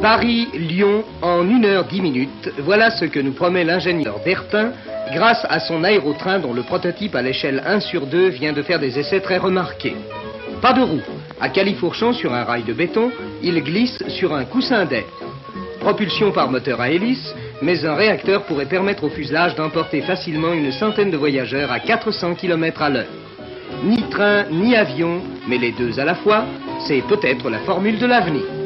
Paris-Lyon 0.00 1.04
en 1.22 1.40
1 1.40 1.64
heure 1.64 1.84
10 1.84 2.00
minutes, 2.00 2.52
voilà 2.58 2.90
ce 2.90 3.04
que 3.04 3.18
nous 3.18 3.32
promet 3.32 3.64
l'ingénieur 3.64 4.20
Bertin 4.24 4.70
grâce 5.12 5.44
à 5.48 5.58
son 5.58 5.82
aérotrain 5.82 6.38
dont 6.38 6.52
le 6.52 6.62
prototype 6.62 7.16
à 7.16 7.22
l'échelle 7.22 7.62
1 7.66 7.80
sur 7.80 8.06
2 8.06 8.28
vient 8.28 8.52
de 8.52 8.62
faire 8.62 8.78
des 8.78 8.98
essais 8.98 9.20
très 9.20 9.38
remarqués. 9.38 9.96
Pas 10.62 10.72
de 10.72 10.82
roue. 10.82 11.02
À 11.40 11.48
califourchon 11.48 12.12
sur 12.12 12.32
un 12.32 12.44
rail 12.44 12.62
de 12.62 12.72
béton, 12.72 13.10
il 13.42 13.60
glisse 13.62 13.98
sur 14.08 14.34
un 14.34 14.44
coussin 14.44 14.84
d'air. 14.84 15.04
Propulsion 15.80 16.30
par 16.30 16.50
moteur 16.50 16.80
à 16.80 16.90
hélice, 16.90 17.34
mais 17.60 17.84
un 17.84 17.94
réacteur 17.94 18.44
pourrait 18.44 18.66
permettre 18.66 19.04
au 19.04 19.08
fuselage 19.08 19.56
d'emporter 19.56 20.02
facilement 20.02 20.52
une 20.52 20.70
centaine 20.70 21.10
de 21.10 21.16
voyageurs 21.16 21.72
à 21.72 21.80
400 21.80 22.34
km 22.34 22.82
à 22.82 22.90
l'heure. 22.90 23.06
Ni 23.82 24.02
train, 24.10 24.44
ni 24.50 24.76
avion, 24.76 25.22
mais 25.48 25.58
les 25.58 25.72
deux 25.72 25.98
à 25.98 26.04
la 26.04 26.14
fois, 26.14 26.44
c'est 26.86 27.02
peut-être 27.08 27.50
la 27.50 27.58
formule 27.60 27.98
de 27.98 28.06
l'avenir. 28.06 28.57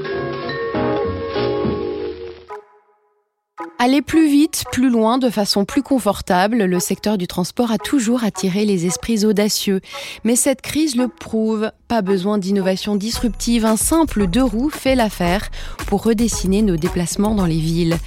Aller 3.85 4.01
plus 4.01 4.29
vite, 4.29 4.63
plus 4.71 4.91
loin, 4.91 5.19
de 5.19 5.29
façon 5.29 5.65
plus 5.65 5.83
confortable, 5.83 6.59
le 6.59 6.79
secteur 6.79 7.19
du 7.19 7.27
transport 7.27 7.73
a 7.73 7.79
toujours 7.79 8.23
attiré 8.23 8.65
les 8.65 8.87
esprits 8.87 9.25
audacieux. 9.25 9.81
Mais 10.23 10.37
cette 10.37 10.63
crise 10.63 10.95
le 10.95 11.09
prouve. 11.09 11.73
Pas 11.93 12.01
besoin 12.01 12.39
d'innovation 12.39 12.97
disruptive, 12.97 13.67
un 13.67 13.77
simple 13.77 14.27
deux 14.27 14.43
roues 14.43 14.71
fait 14.71 14.95
l'affaire 14.95 15.51
pour 15.89 16.05
redessiner 16.05 16.63
nos 16.63 16.79
déplacements 16.79 17.35
dans 17.35 17.45
les 17.45 17.59
villes. 17.59 17.99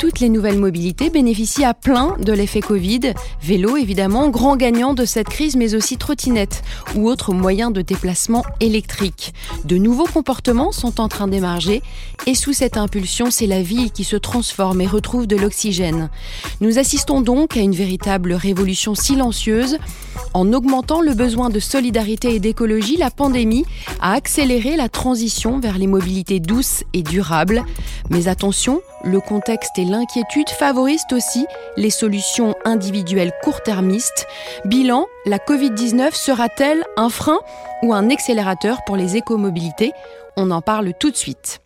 Toutes 0.00 0.20
les 0.20 0.30
nouvelles 0.30 0.58
mobilités 0.58 1.10
bénéficient 1.10 1.66
à 1.66 1.74
plein 1.74 2.16
de 2.18 2.32
l'effet 2.32 2.62
Covid. 2.62 3.12
Vélo, 3.42 3.76
évidemment, 3.76 4.30
grand 4.30 4.56
gagnant 4.56 4.94
de 4.94 5.04
cette 5.04 5.28
crise, 5.28 5.56
mais 5.56 5.74
aussi 5.74 5.98
trottinette 5.98 6.62
ou 6.96 7.06
autres 7.06 7.34
moyens 7.34 7.70
de 7.70 7.82
déplacement 7.82 8.46
électriques. 8.60 9.34
De 9.66 9.76
nouveaux 9.76 10.06
comportements 10.06 10.72
sont 10.72 10.98
en 10.98 11.08
train 11.08 11.28
d'émerger 11.28 11.82
et 12.26 12.34
sous 12.34 12.54
cette 12.54 12.78
impulsion, 12.78 13.30
c'est 13.30 13.46
la 13.46 13.60
ville 13.60 13.92
qui 13.92 14.04
se 14.04 14.16
transforme 14.16 14.80
et 14.80 14.86
retrouve 14.86 15.26
de 15.26 15.36
l'oxygène. 15.36 16.08
Nous 16.62 16.78
assistons 16.78 17.20
donc 17.20 17.58
à 17.58 17.60
une 17.60 17.74
véritable 17.74 18.32
révolution 18.32 18.94
silencieuse. 18.94 19.76
En 20.32 20.52
augmentant 20.54 21.02
le 21.02 21.12
besoin 21.12 21.50
de 21.50 21.60
solidarité 21.60 22.34
et 22.34 22.40
d'écologie, 22.40 22.96
la 22.96 23.10
pandémie 23.10 23.33
a 24.00 24.12
accéléré 24.12 24.76
la 24.76 24.88
transition 24.88 25.58
vers 25.58 25.76
les 25.76 25.88
mobilités 25.88 26.38
douces 26.38 26.84
et 26.92 27.02
durables. 27.02 27.64
Mais 28.10 28.28
attention, 28.28 28.80
le 29.02 29.18
contexte 29.20 29.76
et 29.76 29.84
l'inquiétude 29.84 30.48
favorisent 30.50 31.06
aussi 31.10 31.46
les 31.76 31.90
solutions 31.90 32.54
individuelles 32.64 33.32
court-termistes. 33.42 34.26
Bilan, 34.66 35.06
la 35.26 35.38
Covid-19 35.38 36.14
sera-t-elle 36.14 36.84
un 36.96 37.08
frein 37.08 37.40
ou 37.82 37.92
un 37.92 38.08
accélérateur 38.10 38.78
pour 38.86 38.96
les 38.96 39.16
écomobilités? 39.16 39.92
On 40.36 40.50
en 40.52 40.62
parle 40.62 40.92
tout 40.98 41.10
de 41.10 41.16
suite. 41.16 41.63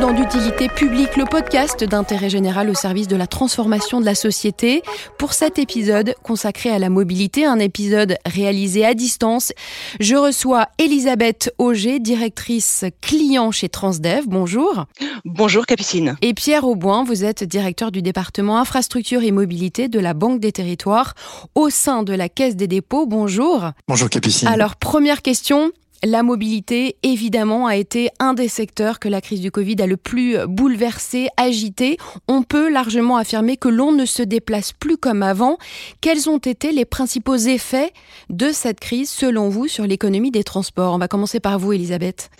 Dans 0.00 0.12
d'utilité 0.12 0.68
publique, 0.68 1.16
le 1.16 1.26
podcast 1.26 1.84
d'intérêt 1.84 2.30
général 2.30 2.70
au 2.70 2.74
service 2.74 3.06
de 3.06 3.16
la 3.16 3.26
transformation 3.26 4.00
de 4.00 4.06
la 4.06 4.14
société. 4.14 4.82
Pour 5.18 5.34
cet 5.34 5.58
épisode 5.58 6.14
consacré 6.22 6.70
à 6.70 6.78
la 6.78 6.88
mobilité, 6.88 7.44
un 7.44 7.58
épisode 7.58 8.16
réalisé 8.24 8.86
à 8.86 8.94
distance, 8.94 9.52
je 9.98 10.16
reçois 10.16 10.68
Elisabeth 10.78 11.52
Auger, 11.58 11.98
directrice 12.00 12.84
client 13.02 13.50
chez 13.50 13.68
Transdev. 13.68 14.24
Bonjour. 14.26 14.86
Bonjour 15.26 15.66
Capucine. 15.66 16.16
Et 16.22 16.32
Pierre 16.32 16.64
Auboin, 16.64 17.04
vous 17.04 17.24
êtes 17.24 17.44
directeur 17.44 17.92
du 17.92 18.00
département 18.00 18.58
infrastructure 18.58 19.22
et 19.22 19.32
mobilité 19.32 19.88
de 19.88 20.00
la 20.00 20.14
Banque 20.14 20.40
des 20.40 20.52
territoires 20.52 21.14
au 21.54 21.68
sein 21.68 22.04
de 22.04 22.14
la 22.14 22.30
Caisse 22.30 22.56
des 22.56 22.68
dépôts. 22.68 23.04
Bonjour. 23.06 23.70
Bonjour 23.86 24.08
Capucine. 24.08 24.48
Alors 24.48 24.76
première 24.76 25.20
question, 25.20 25.72
la 26.02 26.22
mobilité, 26.22 26.96
évidemment, 27.02 27.66
a 27.66 27.76
été 27.76 28.08
un 28.18 28.32
des 28.32 28.48
secteurs 28.48 28.98
que 28.98 29.08
la 29.08 29.20
crise 29.20 29.40
du 29.40 29.50
Covid 29.50 29.76
a 29.80 29.86
le 29.86 29.96
plus 29.96 30.36
bouleversé, 30.46 31.28
agité. 31.36 31.98
On 32.26 32.42
peut 32.42 32.70
largement 32.70 33.16
affirmer 33.16 33.56
que 33.56 33.68
l'on 33.68 33.92
ne 33.92 34.06
se 34.06 34.22
déplace 34.22 34.72
plus 34.72 34.96
comme 34.96 35.22
avant. 35.22 35.58
Quels 36.00 36.30
ont 36.30 36.38
été 36.38 36.72
les 36.72 36.84
principaux 36.84 37.36
effets 37.36 37.92
de 38.30 38.50
cette 38.50 38.80
crise, 38.80 39.10
selon 39.10 39.48
vous, 39.48 39.68
sur 39.68 39.86
l'économie 39.86 40.30
des 40.30 40.44
transports? 40.44 40.94
On 40.94 40.98
va 40.98 41.08
commencer 41.08 41.40
par 41.40 41.58
vous, 41.58 41.72
Elisabeth. 41.72 42.30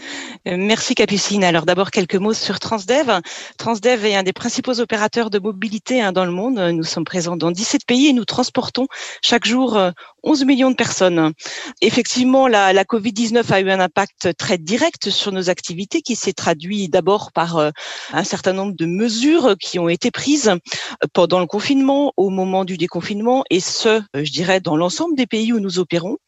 Euh, 0.48 0.56
merci, 0.58 0.94
Capucine. 0.94 1.44
Alors 1.44 1.66
d'abord, 1.66 1.90
quelques 1.90 2.16
mots 2.16 2.34
sur 2.34 2.60
Transdev. 2.60 3.20
Transdev 3.58 4.06
est 4.06 4.16
un 4.16 4.22
des 4.22 4.32
principaux 4.32 4.80
opérateurs 4.80 5.28
de 5.28 5.38
mobilité 5.38 6.00
hein, 6.00 6.12
dans 6.12 6.24
le 6.24 6.32
monde. 6.32 6.58
Nous 6.58 6.84
sommes 6.84 7.04
présents 7.04 7.36
dans 7.36 7.50
17 7.50 7.84
pays 7.84 8.08
et 8.08 8.12
nous 8.12 8.24
transportons 8.24 8.86
chaque 9.22 9.46
jour 9.46 9.78
11 10.22 10.42
euh, 10.42 10.44
millions 10.44 10.70
de 10.70 10.76
personnes. 10.76 11.32
Effectivement, 11.80 12.48
la, 12.48 12.72
la 12.72 12.84
Covid-19 12.84 13.52
a 13.52 13.60
eu 13.60 13.70
un 13.70 13.80
impact 13.80 14.36
très 14.36 14.58
direct 14.58 15.10
sur 15.10 15.32
nos 15.32 15.50
activités 15.50 16.02
qui 16.02 16.16
s'est 16.16 16.32
traduit 16.32 16.88
d'abord 16.88 17.32
par 17.32 17.56
euh, 17.56 17.70
un 18.12 18.24
certain 18.24 18.52
nombre 18.52 18.74
de 18.74 18.86
mesures 18.86 19.56
qui 19.60 19.78
ont 19.78 19.88
été 19.88 20.10
prises 20.10 20.48
euh, 20.48 21.06
pendant 21.12 21.40
le 21.40 21.46
confinement, 21.46 22.12
au 22.16 22.30
moment 22.30 22.64
du 22.64 22.76
déconfinement, 22.76 23.44
et 23.50 23.60
ce, 23.60 23.88
euh, 23.88 24.02
je 24.14 24.30
dirais, 24.30 24.60
dans 24.60 24.76
l'ensemble 24.76 25.16
des 25.16 25.26
pays 25.26 25.52
où 25.52 25.60
nous 25.60 25.78
opérons, 25.78 26.18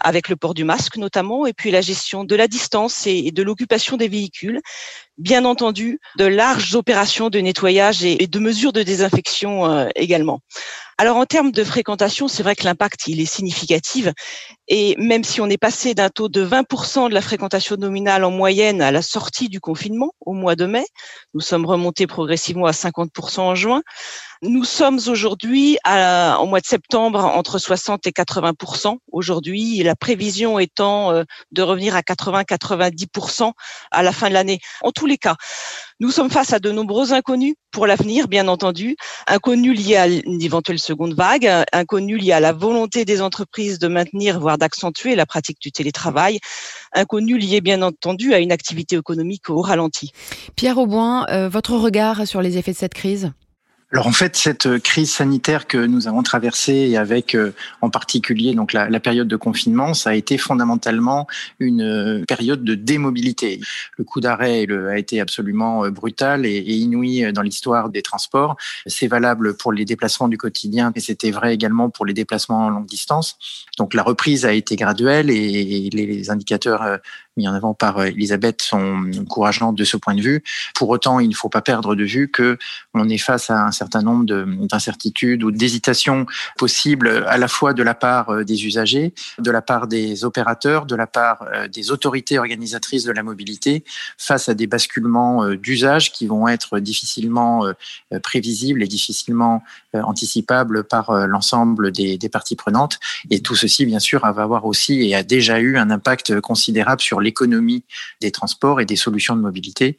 avec 0.00 0.28
le 0.28 0.36
port 0.36 0.54
du 0.54 0.64
masque 0.64 0.96
notamment, 0.96 1.46
et 1.46 1.52
puis 1.52 1.70
la 1.70 1.80
gestion 1.80 2.24
de 2.24 2.36
la 2.36 2.48
distance 2.48 3.06
et 3.06 3.30
de 3.30 3.42
l'occupation 3.42 3.96
des 3.96 4.08
véhicules 4.08 4.60
bien 5.18 5.46
entendu 5.46 5.98
de 6.18 6.26
larges 6.26 6.74
opérations 6.74 7.30
de 7.30 7.38
nettoyage 7.38 8.04
et 8.04 8.26
de 8.26 8.38
mesures 8.38 8.74
de 8.74 8.82
désinfection 8.82 9.88
également. 9.94 10.40
Alors 10.98 11.18
en 11.18 11.26
termes 11.26 11.52
de 11.52 11.62
fréquentation, 11.62 12.26
c'est 12.26 12.42
vrai 12.42 12.56
que 12.56 12.64
l'impact 12.64 13.06
il 13.06 13.20
est 13.20 13.26
significatif 13.26 14.08
et 14.66 14.96
même 14.98 15.24
si 15.24 15.42
on 15.42 15.46
est 15.50 15.58
passé 15.58 15.94
d'un 15.94 16.08
taux 16.08 16.30
de 16.30 16.42
20% 16.42 17.10
de 17.10 17.14
la 17.14 17.20
fréquentation 17.20 17.76
nominale 17.76 18.24
en 18.24 18.30
moyenne 18.30 18.80
à 18.80 18.90
la 18.90 19.02
sortie 19.02 19.50
du 19.50 19.60
confinement 19.60 20.14
au 20.22 20.32
mois 20.32 20.56
de 20.56 20.64
mai, 20.64 20.86
nous 21.34 21.42
sommes 21.42 21.66
remontés 21.66 22.06
progressivement 22.06 22.64
à 22.64 22.70
50% 22.70 23.40
en 23.40 23.54
juin. 23.54 23.82
Nous 24.42 24.64
sommes 24.64 25.00
aujourd'hui 25.06 25.78
en 25.84 26.46
mois 26.46 26.60
de 26.60 26.66
septembre 26.66 27.24
entre 27.24 27.58
60 27.58 28.06
et 28.06 28.10
80% 28.10 28.98
aujourd'hui, 29.10 29.82
la 29.82 29.96
prévision 29.96 30.58
étant 30.58 31.12
euh, 31.12 31.24
de 31.52 31.62
revenir 31.62 31.96
à 31.96 32.00
80-90% 32.00 33.52
à 33.90 34.02
la 34.02 34.12
fin 34.12 34.28
de 34.28 34.34
l'année. 34.34 34.60
En 34.82 34.92
tous 34.92 35.06
les 35.06 35.16
cas, 35.16 35.36
nous 36.00 36.10
sommes 36.10 36.30
face 36.30 36.52
à 36.52 36.58
de 36.58 36.70
nombreux 36.70 37.14
inconnus 37.14 37.54
pour 37.70 37.86
l'avenir, 37.86 38.28
bien 38.28 38.48
entendu. 38.48 38.96
Inconnus 39.26 39.78
liés 39.78 39.96
à 39.96 40.06
une 40.06 40.42
éventuelle 40.42 40.78
seconde 40.78 41.14
vague, 41.14 41.50
inconnus 41.72 42.22
liés 42.22 42.32
à 42.32 42.40
la 42.40 42.52
volonté 42.52 43.06
des 43.06 43.22
entreprises 43.22 43.78
de 43.78 43.88
maintenir, 43.88 44.38
voire 44.38 44.58
d'accentuer 44.58 45.14
la 45.14 45.24
pratique 45.24 45.60
du 45.60 45.72
télétravail, 45.72 46.40
inconnus 46.94 47.42
liés, 47.42 47.62
bien 47.62 47.80
entendu, 47.80 48.34
à 48.34 48.40
une 48.40 48.52
activité 48.52 48.96
économique 48.96 49.48
au 49.48 49.62
ralenti. 49.62 50.12
Pierre 50.56 50.76
Auboin, 50.76 51.26
euh, 51.30 51.48
votre 51.48 51.74
regard 51.76 52.26
sur 52.26 52.42
les 52.42 52.58
effets 52.58 52.72
de 52.72 52.76
cette 52.76 52.94
crise? 52.94 53.32
Alors 53.92 54.08
en 54.08 54.12
fait, 54.12 54.34
cette 54.34 54.80
crise 54.80 55.12
sanitaire 55.12 55.68
que 55.68 55.78
nous 55.78 56.08
avons 56.08 56.24
traversée, 56.24 56.88
et 56.90 56.96
avec 56.96 57.36
euh, 57.36 57.54
en 57.82 57.88
particulier 57.88 58.52
donc 58.52 58.72
la, 58.72 58.90
la, 58.90 58.98
période 58.98 59.28
de 59.28 59.36
confinement, 59.36 59.94
ça 59.94 60.10
a 60.10 60.14
été 60.14 60.38
fondamentalement 60.38 61.28
une 61.60 61.82
euh, 61.82 62.24
période 62.26 62.64
de 62.64 62.74
démobilité. 62.74 63.60
Le 63.96 64.02
coup 64.02 64.20
d'arrêt 64.20 64.66
a 64.68 64.98
été 64.98 65.20
absolument 65.20 65.84
euh, 65.84 65.90
brutal 65.90 66.46
et 66.46 66.58
inouï 66.58 67.32
dans 67.32 67.42
l'histoire 67.42 67.88
des 67.88 68.02
transports. 68.02 68.56
C'est 68.86 69.06
valable 69.06 69.56
pour 69.56 69.72
les 69.72 69.84
déplacements 69.84 70.26
du 70.26 70.36
quotidien, 70.36 70.90
mais 70.92 71.00
c'était 71.00 71.30
vrai 71.30 71.54
également 71.54 71.88
pour 71.88 72.06
les 72.06 72.14
déplacements 72.14 72.66
en 72.66 72.70
longue 72.70 72.86
distance. 72.86 73.38
Donc 73.78 73.94
la 73.94 74.02
reprise 74.02 74.44
a 74.44 74.52
été 74.52 74.74
graduelle 74.74 75.30
et 75.30 75.90
les 75.92 76.30
indicateurs 76.30 76.98
mis 77.36 77.48
en 77.48 77.54
avant 77.54 77.74
par 77.74 78.02
Elisabeth 78.04 78.62
sont 78.62 79.10
encourageants 79.18 79.72
de 79.72 79.84
ce 79.84 79.96
point 79.96 80.14
de 80.14 80.22
vue. 80.22 80.42
Pour 80.74 80.88
autant, 80.88 81.20
il 81.20 81.28
ne 81.28 81.34
faut 81.34 81.48
pas 81.48 81.62
perdre 81.62 81.94
de 81.94 82.04
vue 82.04 82.30
que 82.30 82.58
on 82.94 83.08
est 83.08 83.18
face 83.18 83.50
à 83.50 83.66
un 83.66 83.72
certain 83.72 84.02
nombre 84.02 84.24
d'incertitudes 84.66 85.42
ou 85.42 85.50
d'hésitations 85.50 86.26
possibles 86.56 87.24
à 87.26 87.38
la 87.38 87.48
fois 87.48 87.72
de 87.72 87.82
la 87.82 87.94
part 87.94 88.30
euh, 88.30 88.44
des 88.44 88.66
usagers, 88.66 89.14
de 89.38 89.50
la 89.50 89.62
part 89.62 89.86
des 89.86 90.24
opérateurs, 90.24 90.86
de 90.86 90.96
la 90.96 91.06
part 91.06 91.46
euh, 91.52 91.68
des 91.68 91.90
autorités 91.90 92.38
organisatrices 92.38 93.04
de 93.04 93.12
la 93.12 93.22
mobilité 93.22 93.84
face 94.18 94.48
à 94.48 94.54
des 94.54 94.66
basculements 94.66 95.44
euh, 95.44 95.56
d'usage 95.56 96.12
qui 96.12 96.26
vont 96.26 96.48
être 96.48 96.78
difficilement 96.78 97.64
prévisibles 98.22 98.82
et 98.82 98.86
difficilement 98.86 99.62
anticipables 99.92 100.84
par 100.84 101.26
l'ensemble 101.26 101.92
des, 101.92 102.18
des 102.18 102.28
parties 102.28 102.56
prenantes. 102.56 102.98
Et 103.30 103.40
tout 103.40 103.54
ceci, 103.54 103.86
bien 103.86 103.98
sûr, 103.98 104.20
va 104.20 104.42
avoir 104.42 104.64
aussi 104.66 105.02
et 105.02 105.14
a 105.14 105.22
déjà 105.22 105.60
eu 105.60 105.78
un 105.78 105.90
impact 105.90 106.40
considérable 106.40 107.00
sur 107.00 107.20
l'économie 107.26 107.84
des 108.20 108.30
transports 108.30 108.80
et 108.80 108.86
des 108.86 108.96
solutions 108.96 109.36
de 109.36 109.42
mobilité, 109.42 109.96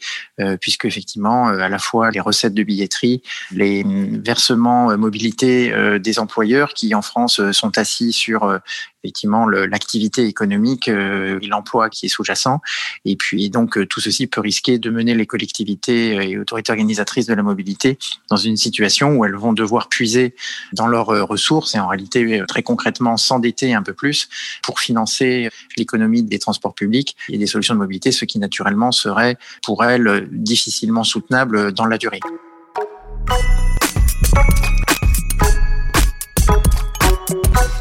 puisque 0.62 0.86
effectivement, 0.86 1.48
à 1.48 1.70
la 1.70 1.80
fois 1.80 2.10
les 2.12 2.20
recettes 2.20 2.54
de 2.54 2.64
billetterie, 2.64 3.22
les 3.52 3.68
les 3.68 3.84
versements 4.20 4.98
mobilité 4.98 5.74
des 6.00 6.20
employeurs 6.20 6.74
qui 6.74 6.96
en 6.96 7.02
France 7.02 7.52
sont 7.52 7.78
assis 7.78 8.12
sur 8.14 8.60
effectivement 9.04 9.48
l'activité 9.48 10.26
économique 10.26 10.88
et 10.88 11.48
l'emploi 11.48 11.90
qui 11.90 12.08
est 12.08 12.10
sous-jacent. 12.10 12.62
Et 13.06 13.16
puis 13.16 13.50
donc 13.50 13.88
tout 13.88 14.00
ceci 14.00 14.28
peut 14.28 14.42
risquer 14.42 14.80
de 14.80 14.90
mener 14.90 15.14
les 15.16 15.26
collectivités 15.26 16.30
et 16.30 16.38
autorités 16.38 16.72
organisatrices 16.72 17.28
de 17.28 17.34
la 17.34 17.44
mobilité 17.44 17.98
dans 18.30 18.38
une 18.38 18.58
situation 18.58 19.16
où 19.16 19.26
elles 19.26 19.36
vont 19.36 19.54
devoir 19.54 19.88
puiser 19.90 20.36
dans 20.74 20.88
leurs 20.88 21.08
ressources 21.28 21.76
et 21.76 21.80
en 21.80 21.88
réalité 21.88 22.44
très 22.48 22.64
concrètement 22.64 23.18
s'endetter 23.18 23.74
un 23.74 23.84
peu 23.84 23.94
plus 23.94 24.30
pour 24.64 24.80
financer 24.80 25.50
l'économie 25.78 26.24
des 26.24 26.40
transports 26.40 26.74
publics 26.74 27.16
et 27.30 27.38
des 27.38 27.48
solutions 27.48 27.74
de 27.74 27.80
mobilité, 27.80 28.12
ce 28.12 28.26
qui 28.26 28.40
naturellement 28.40 28.92
serait 28.92 29.38
pour 29.64 29.84
elles 29.84 30.28
difficilement 30.32 31.04
soutenable 31.04 31.72
dans 31.74 31.86
la 31.86 31.98
durée. 31.98 32.20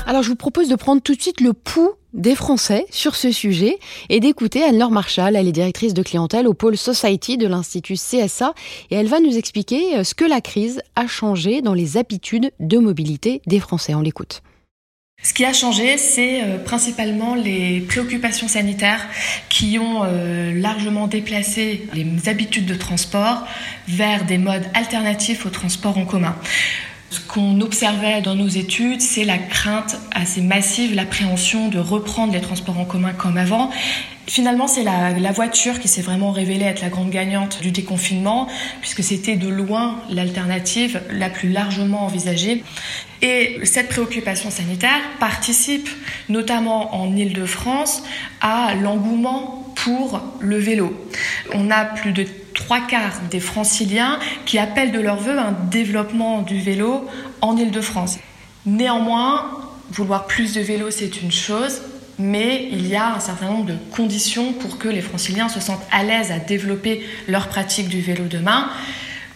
Alors 0.09 0.23
je 0.23 0.29
vous 0.29 0.37
propose 0.37 0.69
de 0.69 0.77
prendre 0.77 1.03
tout 1.03 1.17
de 1.17 1.21
suite 1.21 1.41
le 1.41 1.53
pouls 1.53 1.91
des 2.15 2.37
Français 2.37 2.87
sur 2.93 3.17
ce 3.17 3.33
sujet 3.33 3.77
et 4.09 4.21
d'écouter 4.21 4.63
Anne-Laure 4.63 4.93
Marchal. 4.93 5.35
Elle 5.35 5.49
est 5.49 5.53
directrice 5.53 5.95
de 5.95 6.03
clientèle 6.03 6.47
au 6.47 6.55
pôle 6.55 6.77
Society 6.77 7.37
de 7.37 7.49
l'Institut 7.49 7.95
CSA 7.95 8.55
et 8.93 8.95
elle 8.95 9.09
va 9.09 9.19
nous 9.19 9.37
expliquer 9.37 10.05
ce 10.05 10.15
que 10.15 10.25
la 10.25 10.41
crise 10.41 10.81
a 10.95 11.09
changé 11.09 11.61
dans 11.61 11.75
les 11.75 11.97
habitudes 11.97 12.53
de 12.61 12.79
mobilité 12.79 13.43
des 13.49 13.59
Français. 13.59 13.97
On 13.97 14.01
l'écoute. 14.01 14.43
Ce 15.23 15.35
qui 15.35 15.45
a 15.45 15.53
changé, 15.53 15.97
c'est 15.97 16.43
euh, 16.43 16.59
principalement 16.59 17.35
les 17.35 17.81
préoccupations 17.81 18.49
sanitaires 18.49 19.09
qui 19.49 19.79
ont 19.79 20.05
euh, 20.05 20.53
largement 20.55 21.09
déplacé 21.09 21.89
les 21.95 22.29
habitudes 22.29 22.67
de 22.67 22.75
transport 22.75 23.45
vers 23.89 24.25
des 24.25 24.39
modes 24.39 24.67
alternatifs 24.75 25.47
au 25.47 25.51
transport 25.51 25.99
en 25.99 26.05
commun. 26.05 26.37
Ce 27.17 27.21
qu'on 27.21 27.63
observait 27.63 28.21
dans 28.21 28.35
nos 28.35 28.49
études, 28.49 29.01
c'est 29.01 29.25
la 29.25 29.39
crainte 29.39 29.97
assez 30.13 30.43
massive, 30.43 30.95
l'appréhension 30.95 31.69
de 31.69 31.79
reprendre 31.79 32.35
les 32.35 32.43
transports 32.43 32.79
en 32.79 32.85
commun 32.85 33.15
comme 33.15 33.39
avant. 33.39 33.71
Finalement, 34.27 34.67
c'est 34.67 34.83
la, 34.83 35.13
la, 35.19 35.33
voiture 35.33 35.81
qui 35.81 35.89
s'est 35.89 36.03
vraiment 36.03 36.31
révélée 36.31 36.67
être 36.67 36.83
la 36.83 36.91
grande 36.91 37.09
gagnante 37.09 37.63
du 37.63 37.71
déconfinement, 37.71 38.49
puisque 38.83 39.03
c'était 39.03 39.37
de 39.37 39.49
loin 39.49 39.99
l'alternative 40.11 41.01
la 41.11 41.31
plus 41.31 41.51
largement 41.51 42.05
envisagée. 42.05 42.63
Et 43.23 43.61
cette 43.63 43.89
préoccupation 43.89 44.51
sanitaire 44.51 45.01
participe, 45.19 45.89
notamment 46.29 46.95
en 47.01 47.17
Île-de-France, 47.17 48.03
à 48.43 48.75
l'engouement 48.75 49.73
pour 49.75 50.21
le 50.41 50.59
vélo. 50.59 50.95
On 51.55 51.71
a 51.71 51.87
plus 51.87 52.13
de 52.13 52.27
trois 52.67 52.81
quarts 52.81 53.21
des 53.31 53.39
franciliens 53.39 54.19
qui 54.45 54.59
appellent 54.59 54.91
de 54.91 54.99
leur 54.99 55.19
vœu 55.19 55.39
un 55.39 55.53
développement 55.71 56.43
du 56.43 56.59
vélo 56.59 57.07
en 57.41 57.57
Île-de-France. 57.57 58.19
Néanmoins, 58.67 59.53
vouloir 59.93 60.27
plus 60.27 60.53
de 60.55 60.61
vélo, 60.61 60.91
c'est 60.91 61.23
une 61.23 61.31
chose, 61.31 61.81
mais 62.19 62.69
il 62.73 62.89
y 62.89 62.97
a 62.97 63.15
un 63.15 63.21
certain 63.21 63.47
nombre 63.47 63.67
de 63.67 63.77
conditions 63.95 64.53
pour 64.53 64.79
que 64.79 64.89
les 64.89 65.01
franciliens 65.01 65.49
se 65.49 65.61
sentent 65.61 65.87
à 65.93 66.03
l'aise 66.03 66.33
à 66.33 66.41
développer 66.41 67.07
leur 67.29 67.47
pratique 67.47 67.89
du 67.89 68.01
vélo 68.01 68.25
demain. 68.29 68.69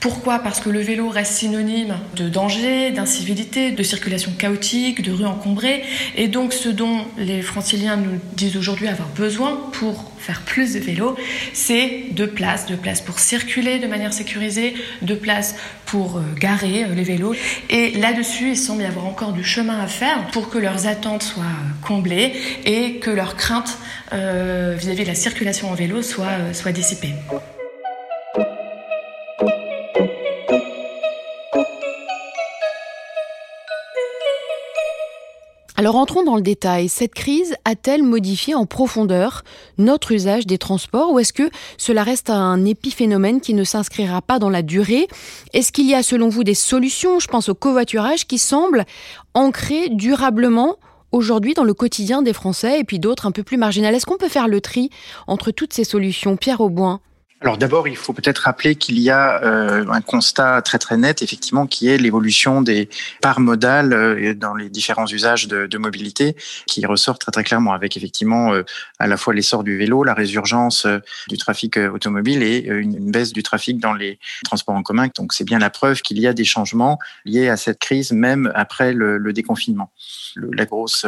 Pourquoi? 0.00 0.38
Parce 0.38 0.60
que 0.60 0.70
le 0.70 0.80
vélo 0.80 1.10
reste 1.10 1.34
synonyme 1.34 1.98
de 2.16 2.30
danger, 2.30 2.90
d'incivilité, 2.90 3.70
de 3.70 3.82
circulation 3.82 4.32
chaotique, 4.32 5.02
de 5.02 5.12
rues 5.12 5.26
encombrées. 5.26 5.82
Et 6.16 6.26
donc 6.26 6.54
ce 6.54 6.70
dont 6.70 7.04
les 7.18 7.42
franciliens 7.42 7.96
nous 7.96 8.18
disent 8.32 8.56
aujourd'hui 8.56 8.88
avoir 8.88 9.08
besoin 9.08 9.60
pour 9.72 10.10
faire 10.18 10.40
plus 10.40 10.72
de 10.72 10.78
vélo, 10.78 11.16
c'est 11.52 12.06
de 12.12 12.24
place, 12.24 12.64
de 12.64 12.76
place 12.76 13.02
pour 13.02 13.18
circuler 13.18 13.78
de 13.78 13.86
manière 13.86 14.14
sécurisée, 14.14 14.74
de 15.02 15.14
place 15.14 15.56
pour 15.84 16.16
euh, 16.16 16.22
garer 16.38 16.84
euh, 16.84 16.94
les 16.94 17.04
vélos. 17.04 17.34
Et 17.68 17.92
là-dessus, 17.92 18.50
il 18.50 18.56
semble 18.56 18.82
y 18.82 18.86
avoir 18.86 19.06
encore 19.06 19.32
du 19.32 19.44
chemin 19.44 19.80
à 19.80 19.86
faire 19.86 20.28
pour 20.28 20.48
que 20.48 20.58
leurs 20.58 20.86
attentes 20.86 21.22
soient 21.22 21.42
euh, 21.42 21.86
comblées 21.86 22.32
et 22.64 22.96
que 22.96 23.10
leurs 23.10 23.36
craintes 23.36 23.78
vis-à-vis 24.12 25.04
de 25.04 25.08
la 25.08 25.14
circulation 25.14 25.70
en 25.70 25.74
vélo 25.74 26.02
soient, 26.02 26.52
soient 26.52 26.72
dissipées. 26.72 27.14
Alors 35.80 35.96
entrons 35.96 36.24
dans 36.24 36.36
le 36.36 36.42
détail. 36.42 36.90
Cette 36.90 37.14
crise 37.14 37.54
a-t-elle 37.64 38.02
modifié 38.02 38.54
en 38.54 38.66
profondeur 38.66 39.44
notre 39.78 40.12
usage 40.12 40.46
des 40.46 40.58
transports 40.58 41.10
ou 41.10 41.18
est-ce 41.18 41.32
que 41.32 41.48
cela 41.78 42.02
reste 42.02 42.28
un 42.28 42.66
épiphénomène 42.66 43.40
qui 43.40 43.54
ne 43.54 43.64
s'inscrira 43.64 44.20
pas 44.20 44.38
dans 44.38 44.50
la 44.50 44.60
durée? 44.60 45.08
Est-ce 45.54 45.72
qu'il 45.72 45.86
y 45.86 45.94
a 45.94 46.02
selon 46.02 46.28
vous 46.28 46.44
des 46.44 46.52
solutions, 46.52 47.18
je 47.18 47.28
pense 47.28 47.48
au 47.48 47.54
covoiturage, 47.54 48.26
qui 48.26 48.36
semblent 48.36 48.84
ancrer 49.32 49.88
durablement 49.88 50.76
aujourd'hui 51.12 51.54
dans 51.54 51.64
le 51.64 51.72
quotidien 51.72 52.20
des 52.20 52.34
Français 52.34 52.78
et 52.78 52.84
puis 52.84 52.98
d'autres 52.98 53.24
un 53.24 53.32
peu 53.32 53.42
plus 53.42 53.56
marginales? 53.56 53.94
Est-ce 53.94 54.04
qu'on 54.04 54.18
peut 54.18 54.28
faire 54.28 54.48
le 54.48 54.60
tri 54.60 54.90
entre 55.28 55.50
toutes 55.50 55.72
ces 55.72 55.84
solutions? 55.84 56.36
Pierre 56.36 56.60
Auboin 56.60 57.00
alors 57.42 57.56
d'abord, 57.56 57.88
il 57.88 57.96
faut 57.96 58.12
peut-être 58.12 58.40
rappeler 58.40 58.74
qu'il 58.74 58.98
y 58.98 59.08
a 59.08 59.42
euh, 59.42 59.86
un 59.88 60.02
constat 60.02 60.60
très 60.60 60.78
très 60.78 60.98
net, 60.98 61.22
effectivement, 61.22 61.66
qui 61.66 61.88
est 61.88 61.96
l'évolution 61.96 62.60
des 62.60 62.90
parts 63.22 63.40
modales 63.40 63.94
euh, 63.94 64.34
dans 64.34 64.54
les 64.54 64.68
différents 64.68 65.06
usages 65.06 65.48
de, 65.48 65.66
de, 65.66 65.78
mobilité, 65.78 66.36
qui 66.66 66.84
ressort 66.84 67.18
très 67.18 67.32
très 67.32 67.42
clairement, 67.42 67.72
avec 67.72 67.96
effectivement 67.96 68.52
euh, 68.52 68.62
à 68.98 69.06
la 69.06 69.16
fois 69.16 69.32
l'essor 69.32 69.64
du 69.64 69.78
vélo, 69.78 70.04
la 70.04 70.12
résurgence 70.12 70.86
du 71.28 71.38
trafic 71.38 71.78
automobile 71.78 72.42
et 72.42 72.58
une, 72.58 72.94
une, 72.94 73.10
baisse 73.10 73.32
du 73.32 73.42
trafic 73.42 73.80
dans 73.80 73.94
les 73.94 74.18
transports 74.44 74.74
en 74.74 74.82
commun. 74.82 75.08
Donc 75.16 75.32
c'est 75.32 75.44
bien 75.44 75.58
la 75.58 75.70
preuve 75.70 76.02
qu'il 76.02 76.20
y 76.20 76.26
a 76.26 76.34
des 76.34 76.44
changements 76.44 76.98
liés 77.24 77.48
à 77.48 77.56
cette 77.56 77.78
crise, 77.78 78.12
même 78.12 78.52
après 78.54 78.92
le, 78.92 79.16
le 79.16 79.32
déconfinement. 79.32 79.90
Le, 80.34 80.50
la 80.52 80.66
grosse 80.66 81.06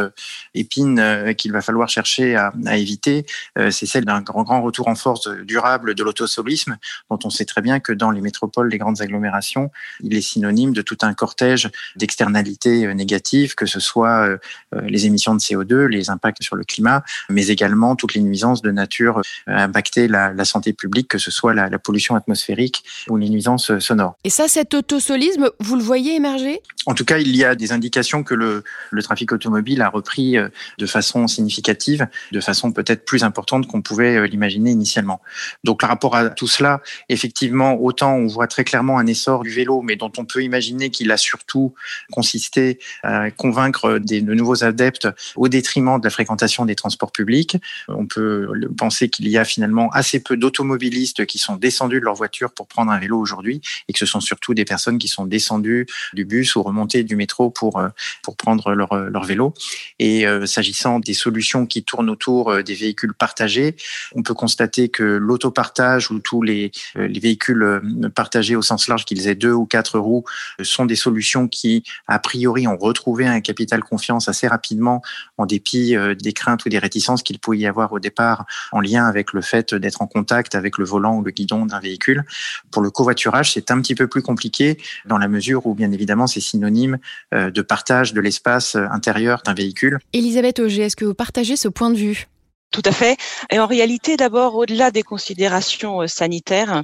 épine 0.54 1.34
qu'il 1.36 1.52
va 1.52 1.60
falloir 1.60 1.90
chercher 1.90 2.36
à, 2.36 2.54
à 2.64 2.78
éviter, 2.78 3.26
c'est 3.70 3.86
celle 3.86 4.06
d'un 4.06 4.22
grand 4.22 4.44
grand 4.44 4.62
retour 4.62 4.88
en 4.88 4.94
force 4.94 5.28
durable 5.28 5.94
de 5.94 6.02
l'auto 6.02 6.21
solisme 6.26 6.76
dont 7.10 7.18
on 7.24 7.30
sait 7.30 7.44
très 7.44 7.60
bien 7.60 7.80
que 7.80 7.92
dans 7.92 8.10
les 8.10 8.20
métropoles, 8.20 8.70
les 8.70 8.78
grandes 8.78 9.00
agglomérations, 9.00 9.70
il 10.00 10.14
est 10.16 10.20
synonyme 10.20 10.72
de 10.72 10.82
tout 10.82 10.98
un 11.02 11.14
cortège 11.14 11.70
d'externalités 11.96 12.86
euh, 12.86 12.94
négatives, 12.94 13.54
que 13.54 13.66
ce 13.66 13.80
soit 13.80 14.26
euh, 14.26 14.38
euh, 14.74 14.80
les 14.82 15.06
émissions 15.06 15.34
de 15.34 15.40
CO2, 15.40 15.86
les 15.86 16.10
impacts 16.10 16.42
sur 16.42 16.56
le 16.56 16.64
climat, 16.64 17.02
mais 17.28 17.48
également 17.48 17.96
toutes 17.96 18.14
les 18.14 18.20
nuisances 18.20 18.62
de 18.62 18.70
nature 18.70 19.20
à 19.46 19.64
impacter 19.64 20.08
la, 20.08 20.32
la 20.32 20.44
santé 20.44 20.72
publique, 20.72 21.08
que 21.08 21.18
ce 21.18 21.30
soit 21.30 21.54
la, 21.54 21.68
la, 21.68 21.78
pollution 21.78 22.14
atmosphérique 22.14 22.84
ou 23.08 23.16
les 23.16 23.28
nuisances 23.28 23.78
sonores. 23.78 24.16
Et 24.24 24.30
ça, 24.30 24.46
cet 24.48 24.74
autosolisme, 24.74 25.50
vous 25.58 25.76
le 25.76 25.82
voyez 25.82 26.14
émerger? 26.14 26.60
En 26.86 26.94
tout 26.94 27.04
cas, 27.04 27.18
il 27.18 27.34
y 27.36 27.44
a 27.44 27.54
des 27.54 27.72
indications 27.72 28.22
que 28.22 28.34
le, 28.34 28.62
le 28.90 29.02
trafic 29.02 29.32
automobile 29.32 29.82
a 29.82 29.88
repris 29.88 30.36
de 30.78 30.86
façon 30.86 31.26
significative, 31.26 32.06
de 32.30 32.40
façon 32.40 32.72
peut-être 32.72 33.04
plus 33.04 33.24
importante 33.24 33.66
qu'on 33.66 33.82
pouvait 33.82 34.26
l'imaginer 34.28 34.70
initialement. 34.70 35.20
Donc, 35.64 35.80
par 35.80 35.90
rapport 35.90 36.11
à 36.14 36.30
tout 36.30 36.46
cela, 36.46 36.80
effectivement, 37.08 37.80
autant 37.80 38.14
on 38.14 38.26
voit 38.26 38.46
très 38.46 38.64
clairement 38.64 38.98
un 38.98 39.06
essor 39.06 39.42
du 39.42 39.50
vélo, 39.50 39.82
mais 39.82 39.96
dont 39.96 40.12
on 40.18 40.24
peut 40.24 40.42
imaginer 40.42 40.90
qu'il 40.90 41.10
a 41.10 41.16
surtout 41.16 41.74
consisté 42.10 42.78
à 43.02 43.30
convaincre 43.30 43.98
des, 43.98 44.20
de 44.20 44.34
nouveaux 44.34 44.64
adeptes 44.64 45.08
au 45.36 45.48
détriment 45.48 45.98
de 45.98 46.04
la 46.04 46.10
fréquentation 46.10 46.64
des 46.64 46.74
transports 46.74 47.12
publics. 47.12 47.56
On 47.88 48.06
peut 48.06 48.48
penser 48.76 49.08
qu'il 49.08 49.28
y 49.28 49.38
a 49.38 49.44
finalement 49.44 49.90
assez 49.90 50.20
peu 50.20 50.36
d'automobilistes 50.36 51.26
qui 51.26 51.38
sont 51.38 51.56
descendus 51.56 52.00
de 52.00 52.04
leur 52.04 52.14
voiture 52.14 52.52
pour 52.52 52.66
prendre 52.66 52.92
un 52.92 52.98
vélo 52.98 53.18
aujourd'hui 53.18 53.60
et 53.88 53.92
que 53.92 53.98
ce 53.98 54.06
sont 54.06 54.20
surtout 54.20 54.54
des 54.54 54.64
personnes 54.64 54.98
qui 54.98 55.08
sont 55.08 55.26
descendues 55.26 55.86
du 56.12 56.24
bus 56.24 56.56
ou 56.56 56.62
remontées 56.62 57.04
du 57.04 57.16
métro 57.16 57.50
pour, 57.50 57.78
euh, 57.78 57.88
pour 58.22 58.36
prendre 58.36 58.74
leur, 58.74 58.94
leur 58.94 59.24
vélo. 59.24 59.54
Et 59.98 60.26
euh, 60.26 60.46
s'agissant 60.46 61.00
des 61.00 61.14
solutions 61.14 61.66
qui 61.66 61.84
tournent 61.84 62.10
autour 62.10 62.50
euh, 62.50 62.62
des 62.62 62.74
véhicules 62.74 63.14
partagés, 63.14 63.76
on 64.14 64.22
peut 64.22 64.34
constater 64.34 64.88
que 64.88 65.02
l'autopartage 65.02 66.01
où 66.10 66.18
tous 66.18 66.42
les, 66.42 66.70
euh, 66.96 67.06
les 67.06 67.20
véhicules 67.20 67.62
euh, 67.62 68.08
partagés 68.14 68.56
au 68.56 68.62
sens 68.62 68.88
large, 68.88 69.04
qu'ils 69.04 69.28
aient 69.28 69.34
deux 69.34 69.52
ou 69.52 69.66
quatre 69.66 69.98
roues, 69.98 70.24
euh, 70.60 70.64
sont 70.64 70.86
des 70.86 70.96
solutions 70.96 71.48
qui, 71.48 71.82
a 72.06 72.18
priori, 72.18 72.66
ont 72.66 72.76
retrouvé 72.76 73.26
un 73.26 73.40
capital 73.40 73.82
confiance 73.82 74.28
assez 74.28 74.46
rapidement, 74.48 75.02
en 75.38 75.46
dépit 75.46 75.94
des 76.20 76.32
craintes 76.32 76.64
ou 76.64 76.68
des 76.68 76.78
réticences 76.78 77.22
qu'il 77.22 77.38
pouvait 77.38 77.58
y 77.58 77.66
avoir 77.66 77.92
au 77.92 77.98
départ 77.98 78.46
en 78.70 78.80
lien 78.80 79.06
avec 79.06 79.32
le 79.32 79.40
fait 79.40 79.74
d'être 79.74 80.02
en 80.02 80.06
contact 80.06 80.54
avec 80.54 80.78
le 80.78 80.84
volant 80.84 81.16
ou 81.16 81.22
le 81.22 81.30
guidon 81.30 81.66
d'un 81.66 81.80
véhicule. 81.80 82.24
Pour 82.70 82.82
le 82.82 82.90
covoiturage, 82.90 83.52
c'est 83.52 83.70
un 83.70 83.80
petit 83.80 83.94
peu 83.94 84.06
plus 84.06 84.22
compliqué 84.22 84.78
dans 85.06 85.18
la 85.18 85.28
mesure 85.28 85.66
où, 85.66 85.74
bien 85.74 85.90
évidemment, 85.92 86.26
c'est 86.26 86.40
synonyme 86.40 86.98
de 87.32 87.62
partage 87.62 88.12
de 88.12 88.20
l'espace 88.20 88.76
intérieur 88.76 89.42
d'un 89.44 89.54
véhicule. 89.54 89.98
Elisabeth 90.12 90.60
Auger, 90.60 90.82
est-ce 90.82 90.96
que 90.96 91.04
vous 91.04 91.14
partagez 91.14 91.56
ce 91.56 91.68
point 91.68 91.90
de 91.90 91.96
vue? 91.96 92.26
Tout 92.72 92.82
à 92.84 92.92
fait. 92.92 93.16
Et 93.50 93.60
en 93.60 93.66
réalité, 93.66 94.16
d'abord, 94.16 94.56
au-delà 94.56 94.90
des 94.90 95.02
considérations 95.02 96.02
euh, 96.02 96.06
sanitaires, 96.08 96.82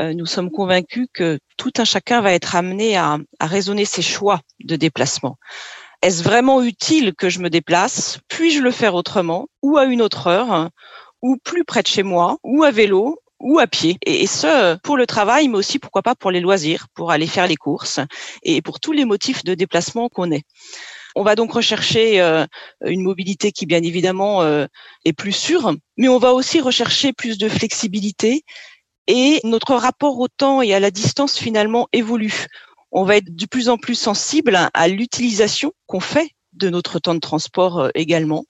euh, 0.00 0.14
nous 0.14 0.26
sommes 0.26 0.50
convaincus 0.50 1.06
que 1.12 1.38
tout 1.56 1.72
un 1.78 1.84
chacun 1.84 2.20
va 2.20 2.32
être 2.32 2.56
amené 2.56 2.96
à, 2.96 3.18
à 3.38 3.46
raisonner 3.46 3.84
ses 3.84 4.02
choix 4.02 4.40
de 4.64 4.74
déplacement. 4.74 5.36
Est-ce 6.02 6.22
vraiment 6.22 6.62
utile 6.62 7.14
que 7.14 7.28
je 7.28 7.40
me 7.40 7.50
déplace 7.50 8.18
Puis-je 8.28 8.60
le 8.60 8.70
faire 8.70 8.94
autrement 8.94 9.48
ou 9.62 9.76
à 9.76 9.84
une 9.84 10.02
autre 10.02 10.26
heure 10.26 10.70
ou 11.22 11.36
plus 11.42 11.64
près 11.64 11.82
de 11.82 11.88
chez 11.88 12.02
moi 12.02 12.38
ou 12.42 12.64
à 12.64 12.70
vélo 12.70 13.20
ou 13.40 13.58
à 13.58 13.66
pied? 13.66 13.98
Et 14.04 14.26
ce, 14.26 14.76
pour 14.76 14.96
le 14.96 15.06
travail, 15.06 15.48
mais 15.48 15.58
aussi 15.58 15.78
pourquoi 15.78 16.02
pas 16.02 16.14
pour 16.14 16.30
les 16.30 16.40
loisirs, 16.40 16.86
pour 16.94 17.10
aller 17.10 17.26
faire 17.26 17.46
les 17.46 17.56
courses 17.56 18.00
et 18.42 18.62
pour 18.62 18.78
tous 18.80 18.92
les 18.92 19.04
motifs 19.04 19.44
de 19.44 19.54
déplacement 19.54 20.08
qu'on 20.08 20.30
ait. 20.30 20.44
On 21.18 21.22
va 21.22 21.34
donc 21.34 21.52
rechercher 21.52 22.20
euh, 22.20 22.44
une 22.84 23.02
mobilité 23.02 23.50
qui, 23.50 23.64
bien 23.64 23.82
évidemment, 23.82 24.42
euh, 24.42 24.66
est 25.06 25.14
plus 25.14 25.32
sûre, 25.32 25.74
mais 25.96 26.08
on 26.08 26.18
va 26.18 26.34
aussi 26.34 26.60
rechercher 26.60 27.14
plus 27.14 27.38
de 27.38 27.48
flexibilité 27.48 28.44
et 29.06 29.40
notre 29.42 29.74
rapport 29.76 30.20
au 30.20 30.28
temps 30.28 30.60
et 30.60 30.74
à 30.74 30.80
la 30.80 30.90
distance 30.90 31.38
finalement 31.38 31.88
évolue. 31.94 32.46
On 32.92 33.04
va 33.04 33.16
être 33.16 33.34
de 33.34 33.46
plus 33.46 33.70
en 33.70 33.78
plus 33.78 33.94
sensible 33.94 34.58
à 34.74 34.88
l'utilisation 34.88 35.72
qu'on 35.86 36.00
fait 36.00 36.30
de 36.52 36.68
notre 36.68 36.98
temps 36.98 37.14
de 37.14 37.20
transport 37.20 37.78
euh, 37.78 37.88
également, 37.94 38.44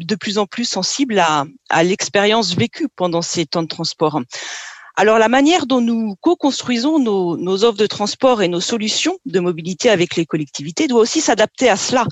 de 0.00 0.14
plus 0.14 0.38
en 0.38 0.46
plus 0.46 0.68
sensible 0.68 1.18
à, 1.18 1.46
à 1.68 1.82
l'expérience 1.82 2.54
vécue 2.54 2.88
pendant 2.94 3.22
ces 3.22 3.44
temps 3.44 3.62
de 3.62 3.68
transport. 3.68 4.20
Alors 4.96 5.18
la 5.18 5.28
manière 5.28 5.66
dont 5.66 5.80
nous 5.80 6.14
co-construisons 6.20 7.00
nos, 7.00 7.36
nos, 7.36 7.64
offres 7.64 7.78
de 7.78 7.86
transport 7.86 8.42
et 8.42 8.48
nos 8.48 8.60
solutions 8.60 9.18
de 9.26 9.40
mobilité 9.40 9.90
avec 9.90 10.14
les 10.14 10.24
collectivités 10.24 10.86
doit 10.86 11.00
aussi 11.00 11.20
s'adapter 11.20 11.68
à 11.68 11.76
cela 11.76 12.06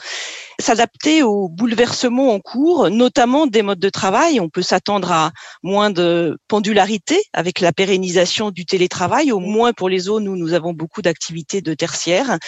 s'adapter 0.60 1.22
aux 1.22 1.48
bouleversements 1.48 2.32
en 2.32 2.40
cours, 2.40 2.90
notamment 2.90 3.46
des 3.46 3.62
modes 3.62 3.78
de 3.78 3.88
travail. 3.88 4.40
On 4.40 4.48
peut 4.48 4.62
s'attendre 4.62 5.12
à 5.12 5.32
moins 5.62 5.90
de 5.90 6.38
pendularité 6.48 7.22
avec 7.32 7.60
la 7.60 7.72
pérennisation 7.72 8.50
du 8.50 8.66
télétravail, 8.66 9.32
au 9.32 9.38
moins 9.38 9.72
pour 9.72 9.88
les 9.88 9.98
zones 9.98 10.28
où 10.28 10.36
nous 10.36 10.52
avons 10.52 10.72
beaucoup 10.72 11.02
d'activités 11.02 11.60
de 11.60 11.74
tertiaire. 11.74 12.38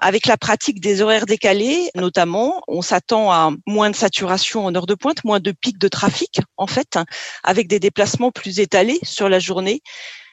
Avec 0.00 0.26
la 0.26 0.36
pratique 0.36 0.80
des 0.80 1.02
horaires 1.02 1.26
décalés, 1.26 1.90
notamment, 1.94 2.62
on 2.68 2.82
s'attend 2.82 3.30
à 3.30 3.50
moins 3.66 3.90
de 3.90 3.96
saturation 3.96 4.64
en 4.64 4.74
heure 4.74 4.86
de 4.86 4.94
pointe, 4.94 5.24
moins 5.24 5.40
de 5.40 5.52
pics 5.52 5.78
de 5.78 5.88
trafic, 5.88 6.40
en 6.56 6.66
fait, 6.66 6.98
avec 7.42 7.68
des 7.68 7.80
déplacements 7.80 8.30
plus 8.30 8.60
étalés 8.60 8.98
sur 9.02 9.28
la 9.28 9.38
journée 9.38 9.82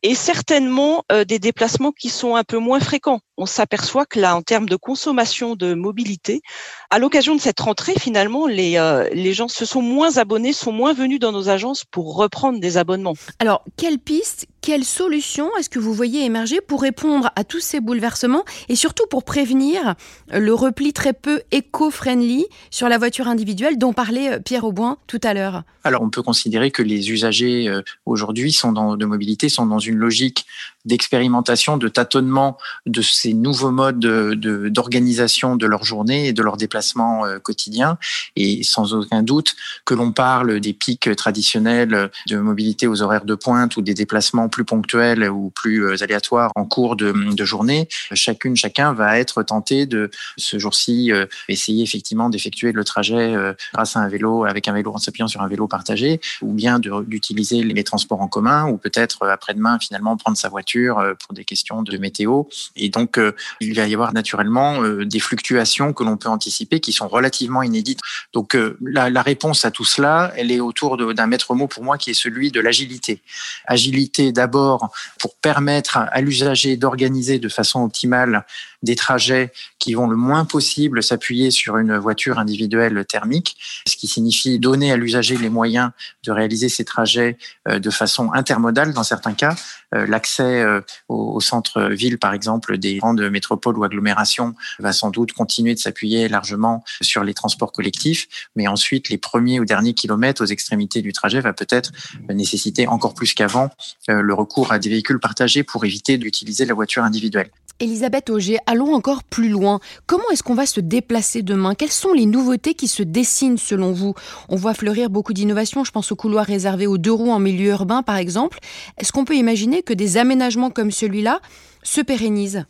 et 0.04 0.16
certainement 0.16 1.04
euh, 1.12 1.26
des 1.26 1.40
déplacements 1.40 1.92
qui 1.92 2.10
sont 2.10 2.36
un 2.36 2.44
peu 2.44 2.58
moins 2.58 2.80
fréquents. 2.80 3.20
On 3.42 3.46
s'aperçoit 3.46 4.06
que 4.06 4.20
là, 4.20 4.36
en 4.36 4.42
termes 4.42 4.68
de 4.68 4.76
consommation 4.76 5.56
de 5.56 5.74
mobilité, 5.74 6.42
à 6.90 7.00
l'occasion 7.00 7.36
de 7.36 7.40
cette 7.40 7.62
rentrée, 7.62 7.94
finalement, 7.98 8.48
les, 8.48 8.78
euh, 8.78 9.08
les 9.14 9.34
gens 9.34 9.48
se 9.48 9.64
sont 9.64 9.82
moins 9.82 10.18
abonnés, 10.18 10.52
sont 10.52 10.74
moins 10.74 10.92
venus 10.92 11.22
dans 11.22 11.32
nos 11.32 11.48
agences 11.48 11.86
pour 11.86 12.18
reprendre 12.18 12.60
des 12.60 12.76
abonnements. 12.76 13.14
Alors, 13.40 13.64
quelle 13.78 13.98
piste, 13.98 14.48
quelle 14.60 14.84
solution 14.84 15.50
est-ce 15.58 15.70
que 15.70 15.80
vous 15.80 15.94
voyez 15.94 16.26
émerger 16.26 16.60
pour 16.60 16.82
répondre 16.82 17.32
à 17.38 17.46
tous 17.46 17.62
ces 17.62 17.80
bouleversements 17.80 18.44
et 18.68 18.76
surtout 18.76 19.06
pour 19.10 19.24
prévenir 19.24 19.96
le 20.28 20.54
repli 20.54 20.92
très 20.92 21.14
peu 21.14 21.42
éco-friendly 21.52 22.46
sur 22.72 22.90
la 22.90 22.98
voiture 22.98 23.30
individuelle 23.30 23.78
dont 23.78 23.94
parlait 23.94 24.34
euh, 24.34 24.40
Pierre 24.40 24.66
Auboin 24.66 24.98
tout 25.08 25.22
à 25.24 25.34
l'heure? 25.34 25.64
Alors, 25.86 26.02
on 26.02 26.10
peut 26.10 26.24
considérer 26.24 26.72
que 26.72 26.84
les 26.84 27.10
usagers 27.10 27.72
aujourd'hui 28.06 28.52
sont 28.52 28.74
dans, 28.74 28.98
de 28.98 29.06
mobilité 29.06 29.48
sont 29.48 29.66
dans 29.66 29.80
une 29.80 29.96
logique 29.96 30.46
d'expérimentation, 30.86 31.78
de 31.78 31.88
tâtonnement 31.88 32.58
de 32.86 33.02
ces 33.02 33.34
nouveaux 33.34 33.72
modes 33.72 34.00
d'organisation 34.00 35.56
de, 35.56 35.66
leur 35.66 35.84
journée 35.84 36.28
et 36.28 36.34
de 36.34 36.42
leur 36.42 36.58
déplacement 36.58 37.26
euh, 37.26 37.40
quotidien. 37.40 37.98
Et 38.36 38.64
sans 38.64 38.94
aucun 38.94 39.22
doute 39.22 39.56
que 39.86 39.94
l'on 39.94 40.12
parle 40.12 40.60
des 40.60 40.74
pics 40.74 41.16
traditionnels 41.16 42.10
de 42.28 42.38
mobilité 42.38 42.88
aux 42.88 43.02
horaires 43.02 43.26
de 43.26 43.36
pointe 43.36 43.76
ou 43.78 43.82
des 43.82 43.94
déplacements 43.94 44.50
plus 44.50 44.66
ponctuels 44.66 45.30
ou 45.30 45.50
plus 45.50 45.86
euh, 45.86 46.02
aléatoires 46.02 46.52
en 46.56 46.66
cours 46.66 46.96
de, 46.96 47.14
journée, 47.44 47.88
chacune, 48.14 48.56
chacun 48.56 48.94
va 48.94 49.18
être 49.20 49.44
tenté 49.44 49.86
de 49.86 50.10
ce 50.38 50.60
jour-ci 50.60 51.12
euh, 51.12 51.26
essayer 51.48 51.84
effectivement 51.84 52.30
d'effectuer 52.30 52.72
le 52.72 52.84
trajet 52.84 53.36
grâce 53.74 53.96
à 53.96 54.00
un 54.00 54.08
vélo, 54.08 54.46
avec 54.46 54.68
un 54.68 54.74
vélo 54.74 54.94
en 54.94 54.98
s'appuyant 54.98 55.28
sur 55.28 55.42
un 55.42 55.48
vélo 55.48 55.68
partagé, 55.68 56.20
ou 56.42 56.54
bien 56.54 56.80
d'utiliser 56.80 57.64
les 57.64 57.84
transports 57.84 58.22
en 58.22 58.28
commun, 58.28 58.68
ou 58.68 58.78
peut-être 58.78 59.28
après-demain 59.28 59.80
finalement 59.80 60.16
prendre 60.18 60.38
sa 60.38 60.50
voiture 60.50 60.69
euh, 60.78 61.14
pour 61.16 61.34
des 61.34 61.46
questions 61.46 61.82
de 61.82 61.98
météo. 61.98 62.44
Et 62.76 62.90
donc, 62.90 63.18
euh, 63.18 63.34
il 63.60 63.76
va 63.76 63.88
y 63.88 63.94
avoir 63.94 64.14
naturellement 64.14 64.82
euh, 64.82 65.06
des 65.06 65.20
fluctuations 65.20 65.94
que 65.94 66.04
l'on 66.04 66.18
peut 66.18 66.30
anticiper 66.30 66.80
qui 66.80 66.94
sont 66.94 67.08
relativement 67.08 67.64
inédites. 67.64 68.00
Donc, 68.34 68.56
la, 68.82 69.10
la 69.10 69.22
réponse 69.22 69.66
à 69.66 69.72
tout 69.72 69.86
cela, 69.86 70.32
elle 70.36 70.52
est 70.52 70.60
autour 70.60 70.98
d'un 71.14 71.28
maître 71.28 71.56
mot 71.56 71.68
pour 71.68 71.84
moi 71.84 71.98
qui 71.98 72.12
est 72.12 72.14
celui 72.14 72.52
de 72.52 72.60
l'agilité. 72.60 73.22
Agilité 73.66 74.32
d'abord 74.32 74.92
pour 75.20 75.36
permettre 75.36 75.98
à 75.98 76.22
l'usager 76.22 76.78
d'organiser 76.78 77.40
de 77.40 77.50
façon 77.50 77.84
optimale 77.84 78.46
des 78.84 78.96
trajets 78.96 79.52
qui 79.78 79.94
vont 79.94 80.08
le 80.08 80.16
moins 80.16 80.46
possible 80.46 81.04
s'appuyer 81.04 81.52
sur 81.52 81.78
une 81.78 81.98
voiture 81.98 82.40
individuelle 82.40 83.06
thermique, 83.06 83.58
ce 83.88 83.98
qui 83.98 84.08
signifie 84.08 84.60
donner 84.60 84.92
à 84.92 84.98
l'usager 84.98 85.38
les 85.38 85.50
moyens 85.50 85.92
de 86.24 86.32
réaliser 86.32 86.70
ces 86.70 86.86
trajets 86.86 87.38
de 87.68 87.90
façon 87.90 88.32
intermodale 88.34 88.94
dans 88.94 89.04
certains 89.04 89.34
cas. 89.34 89.56
Euh, 89.96 90.06
l'accès 90.06 90.62
euh, 90.62 90.82
au 91.08 91.40
centre-ville, 91.42 92.18
par 92.18 92.34
exemple, 92.34 92.78
des 92.78 92.98
grandes 92.98 93.22
métropoles 93.30 93.78
ou 93.78 93.84
agglomérations 93.84 94.54
va 94.80 94.94
sans 94.94 95.10
doute 95.10 95.34
continuer 95.34 95.74
de 95.74 95.80
s'appuyer 95.80 96.28
largement 96.28 96.84
sur 97.02 97.24
les 97.24 97.34
transports 97.34 97.72
collectifs, 97.72 98.28
mais 98.56 98.68
ensuite 98.68 99.10
les 99.10 99.18
premiers 99.18 99.60
ou 99.60 99.66
derniers 99.66 99.94
kilomètres 99.94 100.44
aux 100.44 100.48
extrémités 100.48 101.02
du 101.02 101.14
trajet 101.14 101.42
va 101.42 101.54
peut-être 101.54 101.92
nécessiter 102.30 102.88
encore 102.88 103.14
plus 103.14 103.34
qu'avant 103.34 103.70
le 104.08 104.34
recours 104.34 104.72
à 104.72 104.80
des 104.80 104.90
véhicules 104.90 105.20
partagés 105.20 105.64
pour 105.64 105.86
éviter 105.86 106.18
d'utiliser 106.18 106.66
la 106.66 106.74
voiture 106.74 107.04
individuelle. 107.04 107.50
Elisabeth 107.82 108.30
Auger, 108.30 108.58
allons 108.66 108.94
encore 108.94 109.24
plus 109.24 109.48
loin. 109.48 109.80
Comment 110.06 110.30
est-ce 110.32 110.44
qu'on 110.44 110.54
va 110.54 110.66
se 110.66 110.82
déplacer 110.82 111.44
demain? 111.44 111.76
Quelles 111.76 111.92
sont 111.92 112.12
les 112.12 112.26
nouveautés 112.26 112.74
qui 112.74 112.90
se 112.90 113.04
dessinent 113.04 113.58
selon 113.58 113.94
vous? 113.94 114.16
On 114.50 114.58
voit 114.58 114.74
fleurir 114.74 115.10
beaucoup 115.10 115.32
d'innovations, 115.32 115.86
je 115.86 115.92
pense 115.92 116.12
aux 116.12 116.18
couloirs 116.18 116.46
réservés 116.46 116.88
aux 116.88 116.98
deux 116.98 117.14
roues 117.14 117.32
en 117.32 117.40
milieu 117.40 117.70
urbain 117.70 118.04
par 118.04 118.18
exemple. 118.18 118.60
Est-ce 118.98 119.14
qu'on 119.14 119.24
peut 119.24 119.36
imaginer 119.36 119.79
que 119.82 119.94
des 119.94 120.18
aménagements 120.18 120.70
comme 120.70 120.92
celui-là 120.92 121.42
se 121.84 122.02
pérennisent 122.02 122.66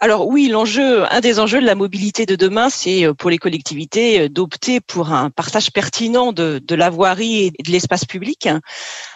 alors 0.00 0.26
oui, 0.26 0.52
un 0.52 1.20
des 1.20 1.38
enjeux 1.38 1.60
de 1.60 1.64
la 1.64 1.76
mobilité 1.76 2.26
de 2.26 2.36
demain, 2.36 2.68
c'est 2.68 3.06
euh, 3.06 3.14
pour 3.14 3.30
les 3.30 3.38
collectivités 3.38 4.22
euh, 4.22 4.28
d'opter 4.28 4.80
pour 4.80 5.12
un 5.12 5.30
partage 5.30 5.70
pertinent 5.70 6.32
de, 6.32 6.60
de 6.62 6.74
la 6.74 6.90
voirie 6.90 7.52
et 7.58 7.62
de 7.62 7.70
l'espace 7.70 8.04
public. 8.04 8.48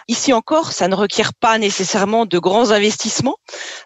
Ici 0.09 0.33
encore, 0.33 0.71
ça 0.71 0.87
ne 0.87 0.95
requiert 0.95 1.35
pas 1.35 1.59
nécessairement 1.59 2.25
de 2.25 2.39
grands 2.39 2.71
investissements. 2.71 3.37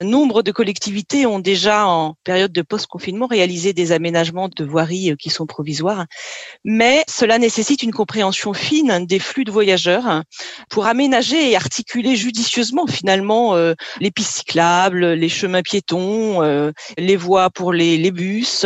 Nombre 0.01 0.41
de 0.41 0.53
collectivités 0.53 1.25
ont 1.25 1.39
déjà, 1.39 1.85
en 1.85 2.15
période 2.23 2.53
de 2.53 2.61
post-confinement, 2.61 3.27
réalisé 3.27 3.73
des 3.73 3.91
aménagements 3.91 4.47
de 4.47 4.63
voiries 4.63 5.11
euh, 5.11 5.15
qui 5.17 5.29
sont 5.29 5.45
provisoires. 5.45 6.05
Mais 6.63 7.03
cela 7.09 7.39
nécessite 7.39 7.83
une 7.83 7.91
compréhension 7.91 8.53
fine 8.53 9.05
des 9.05 9.19
flux 9.19 9.43
de 9.43 9.51
voyageurs 9.51 10.23
pour 10.69 10.85
aménager 10.85 11.51
et 11.51 11.57
articuler 11.57 12.15
judicieusement 12.15 12.87
finalement 12.87 13.57
euh, 13.57 13.73
les 13.99 14.09
pistes 14.09 14.37
cyclables, 14.37 15.05
les 15.05 15.27
chemins 15.27 15.61
piétons, 15.61 16.41
euh, 16.41 16.71
les 16.97 17.17
voies 17.17 17.49
pour 17.49 17.73
les, 17.73 17.97
les 17.97 18.11
bus, 18.11 18.65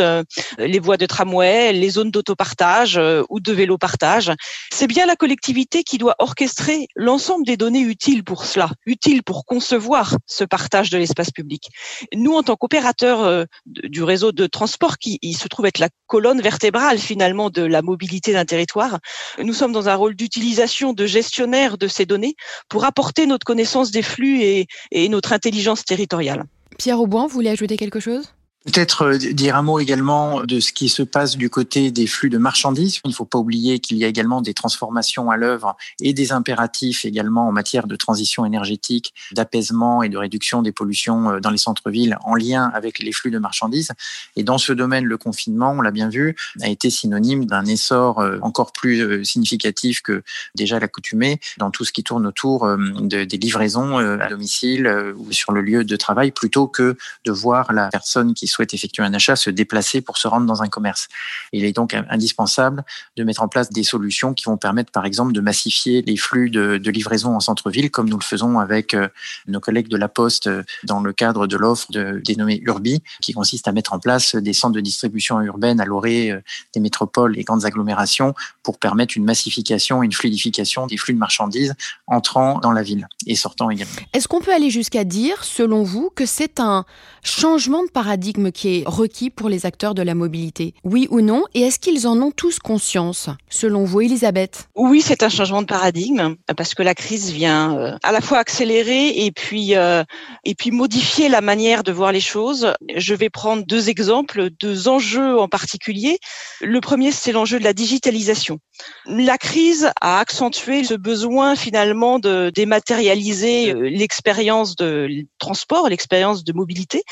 les 0.58 0.78
voies 0.78 0.96
de 0.96 1.06
tramway, 1.06 1.72
les 1.72 1.90
zones 1.90 2.12
d'autopartage 2.12 3.00
ou 3.28 3.40
de 3.40 3.52
vélo-partage. 3.52 4.30
C'est 4.72 4.86
bien 4.86 5.06
la 5.06 5.16
collectivité 5.16 5.82
qui 5.82 5.98
doit 5.98 6.14
orchestrer 6.20 6.86
l'ensemble 6.94 7.47
des 7.48 7.56
données 7.56 7.80
utiles 7.80 8.22
pour 8.22 8.44
cela, 8.44 8.70
utiles 8.86 9.22
pour 9.22 9.44
concevoir 9.44 10.16
ce 10.26 10.44
partage 10.44 10.90
de 10.90 10.98
l'espace 10.98 11.30
public. 11.30 11.70
Nous, 12.14 12.34
en 12.34 12.42
tant 12.42 12.56
qu'opérateurs 12.56 13.22
euh, 13.22 13.44
du 13.66 14.02
réseau 14.02 14.32
de 14.32 14.46
transport, 14.46 14.98
qui 14.98 15.18
se 15.32 15.48
trouve 15.48 15.66
être 15.66 15.78
la 15.78 15.88
colonne 16.06 16.40
vertébrale 16.40 16.98
finalement 16.98 17.50
de 17.50 17.62
la 17.62 17.82
mobilité 17.82 18.32
d'un 18.32 18.44
territoire, 18.44 18.98
nous 19.42 19.54
sommes 19.54 19.72
dans 19.72 19.88
un 19.88 19.94
rôle 19.94 20.14
d'utilisation, 20.14 20.92
de 20.92 21.06
gestionnaire 21.06 21.78
de 21.78 21.88
ces 21.88 22.06
données 22.06 22.36
pour 22.68 22.84
apporter 22.84 23.26
notre 23.26 23.44
connaissance 23.44 23.90
des 23.90 24.02
flux 24.02 24.42
et, 24.42 24.66
et 24.92 25.08
notre 25.08 25.32
intelligence 25.32 25.84
territoriale. 25.84 26.44
Pierre 26.78 27.00
Auboin, 27.00 27.26
vous 27.26 27.34
voulez 27.34 27.50
ajouter 27.50 27.76
quelque 27.76 28.00
chose? 28.00 28.34
Peut-être 28.68 29.06
euh, 29.06 29.16
dire 29.16 29.56
un 29.56 29.62
mot 29.62 29.78
également 29.80 30.42
de 30.44 30.60
ce 30.60 30.72
qui 30.72 30.90
se 30.90 31.02
passe 31.02 31.38
du 31.38 31.48
côté 31.48 31.90
des 31.90 32.06
flux 32.06 32.28
de 32.28 32.36
marchandises. 32.36 33.00
Il 33.06 33.08
ne 33.08 33.14
faut 33.14 33.24
pas 33.24 33.38
oublier 33.38 33.78
qu'il 33.78 33.96
y 33.96 34.04
a 34.04 34.08
également 34.08 34.42
des 34.42 34.52
transformations 34.52 35.30
à 35.30 35.38
l'œuvre 35.38 35.74
et 36.02 36.12
des 36.12 36.32
impératifs 36.32 37.06
également 37.06 37.48
en 37.48 37.52
matière 37.52 37.86
de 37.86 37.96
transition 37.96 38.44
énergétique, 38.44 39.14
d'apaisement 39.32 40.02
et 40.02 40.10
de 40.10 40.18
réduction 40.18 40.60
des 40.60 40.72
pollutions 40.72 41.30
euh, 41.30 41.40
dans 41.40 41.48
les 41.48 41.56
centres-villes 41.56 42.18
en 42.24 42.34
lien 42.34 42.70
avec 42.74 42.98
les 42.98 43.10
flux 43.10 43.30
de 43.30 43.38
marchandises. 43.38 43.92
Et 44.36 44.42
dans 44.42 44.58
ce 44.58 44.74
domaine, 44.74 45.06
le 45.06 45.16
confinement, 45.16 45.70
on 45.70 45.80
l'a 45.80 45.90
bien 45.90 46.10
vu, 46.10 46.36
a 46.60 46.68
été 46.68 46.90
synonyme 46.90 47.46
d'un 47.46 47.64
essor 47.64 48.18
euh, 48.18 48.38
encore 48.42 48.72
plus 48.72 49.24
significatif 49.24 50.02
que 50.02 50.22
déjà 50.54 50.78
l'accoutumé 50.78 51.40
dans 51.56 51.70
tout 51.70 51.86
ce 51.86 51.92
qui 51.92 52.04
tourne 52.04 52.26
autour 52.26 52.66
de, 52.66 53.24
des 53.24 53.38
livraisons 53.38 53.96
à 53.96 54.28
domicile 54.28 55.14
ou 55.16 55.32
sur 55.32 55.52
le 55.52 55.62
lieu 55.62 55.84
de 55.84 55.96
travail 55.96 56.32
plutôt 56.32 56.66
que 56.66 56.98
de 57.24 57.32
voir 57.32 57.72
la 57.72 57.88
personne 57.88 58.34
qui 58.34 58.46
soit 58.46 58.57
souhaitent 58.58 58.74
effectuer 58.74 59.04
un 59.04 59.14
achat 59.14 59.36
se 59.36 59.50
déplacer 59.50 60.00
pour 60.00 60.18
se 60.18 60.26
rendre 60.26 60.46
dans 60.46 60.62
un 60.62 60.68
commerce. 60.68 61.08
Il 61.52 61.64
est 61.64 61.72
donc 61.72 61.94
indispensable 62.10 62.84
de 63.16 63.24
mettre 63.24 63.42
en 63.42 63.48
place 63.48 63.70
des 63.70 63.84
solutions 63.84 64.34
qui 64.34 64.44
vont 64.46 64.56
permettre, 64.56 64.90
par 64.90 65.06
exemple, 65.06 65.32
de 65.32 65.40
massifier 65.40 66.02
les 66.02 66.16
flux 66.16 66.50
de, 66.50 66.78
de 66.78 66.90
livraison 66.90 67.36
en 67.36 67.40
centre-ville, 67.40 67.90
comme 67.90 68.08
nous 68.08 68.18
le 68.18 68.24
faisons 68.24 68.58
avec 68.58 68.94
euh, 68.94 69.08
nos 69.46 69.60
collègues 69.60 69.88
de 69.88 69.96
la 69.96 70.08
Poste 70.08 70.48
euh, 70.48 70.64
dans 70.82 71.00
le 71.00 71.12
cadre 71.12 71.46
de 71.46 71.56
l'offre 71.56 71.86
dénommée 72.24 72.60
Urbi, 72.64 73.02
qui 73.20 73.32
consiste 73.32 73.68
à 73.68 73.72
mettre 73.72 73.92
en 73.92 74.00
place 74.00 74.34
des 74.34 74.52
centres 74.52 74.74
de 74.74 74.80
distribution 74.80 75.40
urbaine 75.40 75.80
à 75.80 75.84
l'orée 75.84 76.32
euh, 76.32 76.40
des 76.74 76.80
métropoles 76.80 77.38
et 77.38 77.44
grandes 77.44 77.64
agglomérations 77.64 78.34
pour 78.62 78.78
permettre 78.78 79.16
une 79.16 79.24
massification, 79.24 80.02
une 80.02 80.12
fluidification 80.12 80.86
des 80.86 80.96
flux 80.96 81.14
de 81.14 81.18
marchandises 81.18 81.74
entrant 82.06 82.58
dans 82.58 82.72
la 82.72 82.82
ville 82.82 83.06
et 83.26 83.36
sortant 83.36 83.70
également. 83.70 83.94
Est-ce 84.12 84.26
qu'on 84.26 84.40
peut 84.40 84.52
aller 84.52 84.70
jusqu'à 84.70 85.04
dire, 85.04 85.44
selon 85.44 85.84
vous, 85.84 86.10
que 86.14 86.26
c'est 86.26 86.58
un 86.58 86.84
changement 87.22 87.84
de 87.84 87.90
paradigme 87.90 88.47
qui 88.50 88.78
est 88.78 88.82
requis 88.86 89.30
pour 89.30 89.48
les 89.48 89.66
acteurs 89.66 89.94
de 89.94 90.02
la 90.02 90.14
mobilité 90.14 90.74
Oui 90.84 91.08
ou 91.10 91.20
non 91.20 91.44
Et 91.54 91.62
est-ce 91.62 91.78
qu'ils 91.78 92.06
en 92.06 92.20
ont 92.20 92.30
tous 92.30 92.58
conscience, 92.58 93.28
selon 93.48 93.84
vous, 93.84 94.00
Elisabeth? 94.00 94.68
Oui, 94.74 95.00
c'est 95.00 95.22
un 95.22 95.28
changement 95.28 95.62
de 95.62 95.66
paradigme 95.66 96.36
parce 96.56 96.74
que 96.74 96.82
la 96.82 96.94
crise 96.94 97.30
vient 97.32 97.76
euh, 97.76 97.96
à 98.02 98.12
la 98.12 98.20
fois 98.20 98.38
accélérer 98.38 99.08
et 99.24 99.32
puis 99.32 99.74
euh, 99.76 100.04
et 100.44 100.54
puis 100.54 100.70
modifier 100.70 101.28
la 101.28 101.40
manière 101.40 101.82
de 101.82 101.92
voir 101.92 102.12
les 102.12 102.20
choses. 102.20 102.72
Je 102.94 103.14
vais 103.14 103.30
prendre 103.30 103.64
deux 103.66 103.88
exemples, 103.88 104.50
deux 104.60 104.88
enjeux 104.88 105.38
en 105.38 105.48
particulier. 105.48 106.18
Le 106.60 106.80
premier, 106.80 107.12
c'est 107.12 107.32
l'enjeu 107.32 107.58
de 107.58 107.64
la 107.64 107.72
digitalisation. 107.72 108.58
La 109.06 109.38
crise 109.38 109.90
a 110.00 110.20
accentué 110.20 110.84
ce 110.84 110.94
besoin 110.94 111.56
finalement 111.56 112.18
de 112.18 112.50
dématérialiser 112.54 113.72
euh, 113.72 113.88
l'expérience 113.88 114.76
de 114.76 115.08
transport, 115.38 115.88
l'expérience 115.88 116.44
de 116.44 116.52
mobilité, 116.52 117.02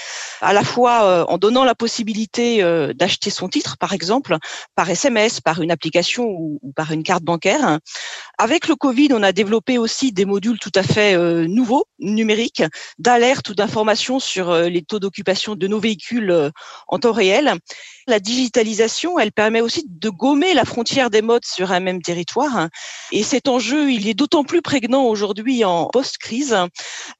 à 0.40 0.52
la 0.52 0.62
fois 0.62 1.15
en 1.24 1.38
donnant 1.38 1.64
la 1.64 1.74
possibilité 1.74 2.62
euh, 2.62 2.92
d'acheter 2.92 3.30
son 3.30 3.48
titre, 3.48 3.76
par 3.78 3.92
exemple, 3.92 4.36
par 4.74 4.88
SMS, 4.88 5.40
par 5.40 5.62
une 5.62 5.70
application 5.70 6.26
ou, 6.26 6.60
par 6.74 6.92
une 6.92 7.02
carte 7.02 7.22
bancaire. 7.22 7.78
Avec 8.38 8.68
le 8.68 8.76
Covid, 8.76 9.08
on 9.12 9.22
a 9.22 9.32
développé 9.32 9.78
aussi 9.78 10.12
des 10.12 10.24
modules 10.24 10.58
tout 10.58 10.72
à 10.74 10.82
fait 10.82 11.16
nouveaux, 11.46 11.86
numériques, 11.98 12.62
d'alerte 12.98 13.48
ou 13.48 13.54
d'information 13.54 14.20
sur 14.20 14.54
les 14.54 14.82
taux 14.82 14.98
d'occupation 14.98 15.54
de 15.54 15.66
nos 15.66 15.80
véhicules 15.80 16.50
en 16.88 16.98
temps 16.98 17.12
réel. 17.12 17.54
La 18.08 18.20
digitalisation, 18.20 19.18
elle 19.18 19.32
permet 19.32 19.60
aussi 19.60 19.84
de 19.88 20.10
gommer 20.10 20.54
la 20.54 20.64
frontière 20.64 21.10
des 21.10 21.22
modes 21.22 21.44
sur 21.44 21.72
un 21.72 21.80
même 21.80 22.00
territoire. 22.00 22.68
Et 23.10 23.24
cet 23.24 23.48
enjeu, 23.48 23.90
il 23.90 24.06
est 24.06 24.14
d'autant 24.14 24.44
plus 24.44 24.62
prégnant 24.62 25.02
aujourd'hui 25.06 25.64
en 25.64 25.86
post-crise. 25.86 26.56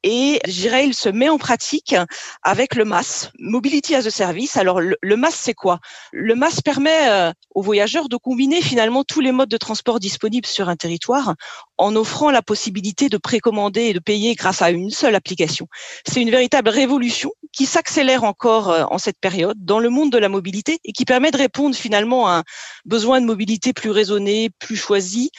Et 0.03 0.39
je 0.47 0.61
dirais, 0.61 0.87
il 0.87 0.93
se 0.93 1.09
met 1.09 1.27
en 1.27 1.37
pratique 1.37 1.93
avec 2.41 2.73
le 2.73 2.85
MAS, 2.85 3.31
Mobility 3.37 3.95
as 3.95 4.05
a 4.05 4.11
Service. 4.11 4.55
Alors, 4.55 4.79
le, 4.79 5.17
MAS, 5.17 5.31
c'est 5.31 5.53
quoi? 5.53 5.79
Le 6.13 6.35
MAS 6.35 6.61
permet 6.63 7.09
euh, 7.09 7.33
aux 7.53 7.61
voyageurs 7.61 8.07
de 8.07 8.15
combiner 8.15 8.61
finalement 8.61 9.03
tous 9.03 9.19
les 9.19 9.33
modes 9.33 9.49
de 9.49 9.57
transport 9.57 9.99
disponibles 9.99 10.47
sur 10.47 10.69
un 10.69 10.77
territoire 10.77 11.35
en 11.77 11.97
offrant 11.97 12.31
la 12.31 12.41
possibilité 12.41 13.09
de 13.09 13.17
précommander 13.17 13.81
et 13.81 13.93
de 13.93 13.99
payer 13.99 14.35
grâce 14.35 14.61
à 14.61 14.71
une 14.71 14.89
seule 14.89 15.15
application. 15.15 15.67
C'est 16.07 16.21
une 16.21 16.31
véritable 16.31 16.69
révolution 16.69 17.31
qui 17.57 17.65
s'accélère 17.65 18.23
encore 18.23 18.69
euh, 18.69 18.83
en 18.91 18.99
cette 18.99 19.19
période 19.19 19.57
dans 19.65 19.79
le 19.79 19.89
monde 19.89 20.11
de 20.11 20.19
la 20.19 20.29
mobilité 20.29 20.79
et 20.85 20.91
qui 20.91 21.05
permet 21.05 21.31
de 21.31 21.37
répondre 21.37 21.75
finalement 21.75 22.27
à 22.27 22.37
un 22.37 22.43
besoin 22.85 23.19
de 23.19 23.25
mobilité 23.25 23.73
plus 23.73 23.89
raisonné, 23.89 24.51
plus 24.59 24.75
choisi 24.75 25.31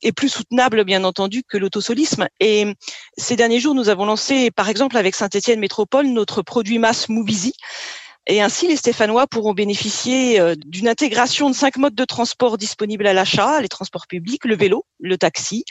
et 0.00 0.12
plus 0.12 0.28
soutenable, 0.28 0.84
bien 0.84 1.02
entendu, 1.02 1.42
que 1.42 1.58
l'autosolisme. 1.58 2.28
Et 2.38 2.72
ces 3.16 3.34
derniers 3.34 3.58
jours, 3.58 3.74
nous 3.74 3.88
avons 3.88 4.04
lancé, 4.04 4.52
par 4.52 4.68
exemple, 4.68 4.96
avec 4.96 5.16
Saint-Étienne 5.16 5.58
Métropole, 5.58 6.06
notre 6.06 6.42
produit 6.42 6.78
masse 6.78 7.08
Movizy, 7.08 7.54
et 8.26 8.42
ainsi, 8.42 8.66
les 8.66 8.76
Stéphanois 8.76 9.26
pourront 9.26 9.54
bénéficier 9.54 10.40
euh, 10.40 10.54
d'une 10.66 10.88
intégration 10.88 11.48
de 11.48 11.54
cinq 11.54 11.76
modes 11.76 11.94
de 11.94 12.04
transport 12.04 12.58
disponibles 12.58 13.06
à 13.06 13.12
l'achat, 13.12 13.60
les 13.60 13.68
transports 13.68 14.06
publics, 14.08 14.44
le 14.44 14.56
vélo, 14.56 14.84
le 14.98 15.16
taxi, 15.16 15.64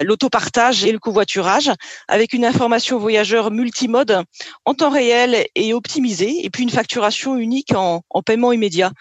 l'autopartage 0.00 0.84
et 0.84 0.92
le 0.92 0.98
covoiturage, 0.98 1.70
avec 2.08 2.34
une 2.34 2.44
information 2.44 2.98
voyageur 2.98 3.50
multimode 3.50 4.24
en 4.66 4.74
temps 4.74 4.90
réel 4.90 5.46
et 5.54 5.72
optimisée, 5.72 6.44
et 6.44 6.50
puis 6.50 6.64
une 6.64 6.70
facturation 6.70 7.36
unique 7.36 7.74
en, 7.74 8.02
en 8.10 8.22
paiement 8.22 8.52
immédiat. 8.52 8.92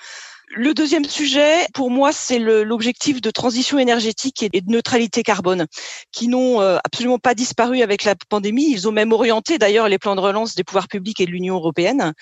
Le 0.53 0.73
deuxième 0.73 1.05
sujet, 1.05 1.65
pour 1.73 1.89
moi, 1.89 2.11
c'est 2.11 2.37
l'objectif 2.37 3.21
de 3.21 3.31
transition 3.31 3.79
énergétique 3.79 4.43
et 4.43 4.61
de 4.61 4.69
neutralité 4.69 5.23
carbone, 5.23 5.65
qui 6.11 6.27
n'ont 6.27 6.59
euh, 6.59 6.77
absolument 6.83 7.19
pas 7.19 7.35
disparu 7.35 7.81
avec 7.81 8.03
la 8.03 8.15
pandémie. 8.27 8.69
Ils 8.69 8.87
ont 8.87 8.91
même 8.91 9.13
orienté 9.13 9.57
d'ailleurs 9.57 9.87
les 9.87 9.97
plans 9.97 10.15
de 10.15 10.21
relance 10.21 10.55
des 10.55 10.65
pouvoirs 10.65 10.89
publics 10.89 11.21
et 11.21 11.25
de 11.25 11.31
l'Union 11.31 11.55
européenne. 11.55 12.13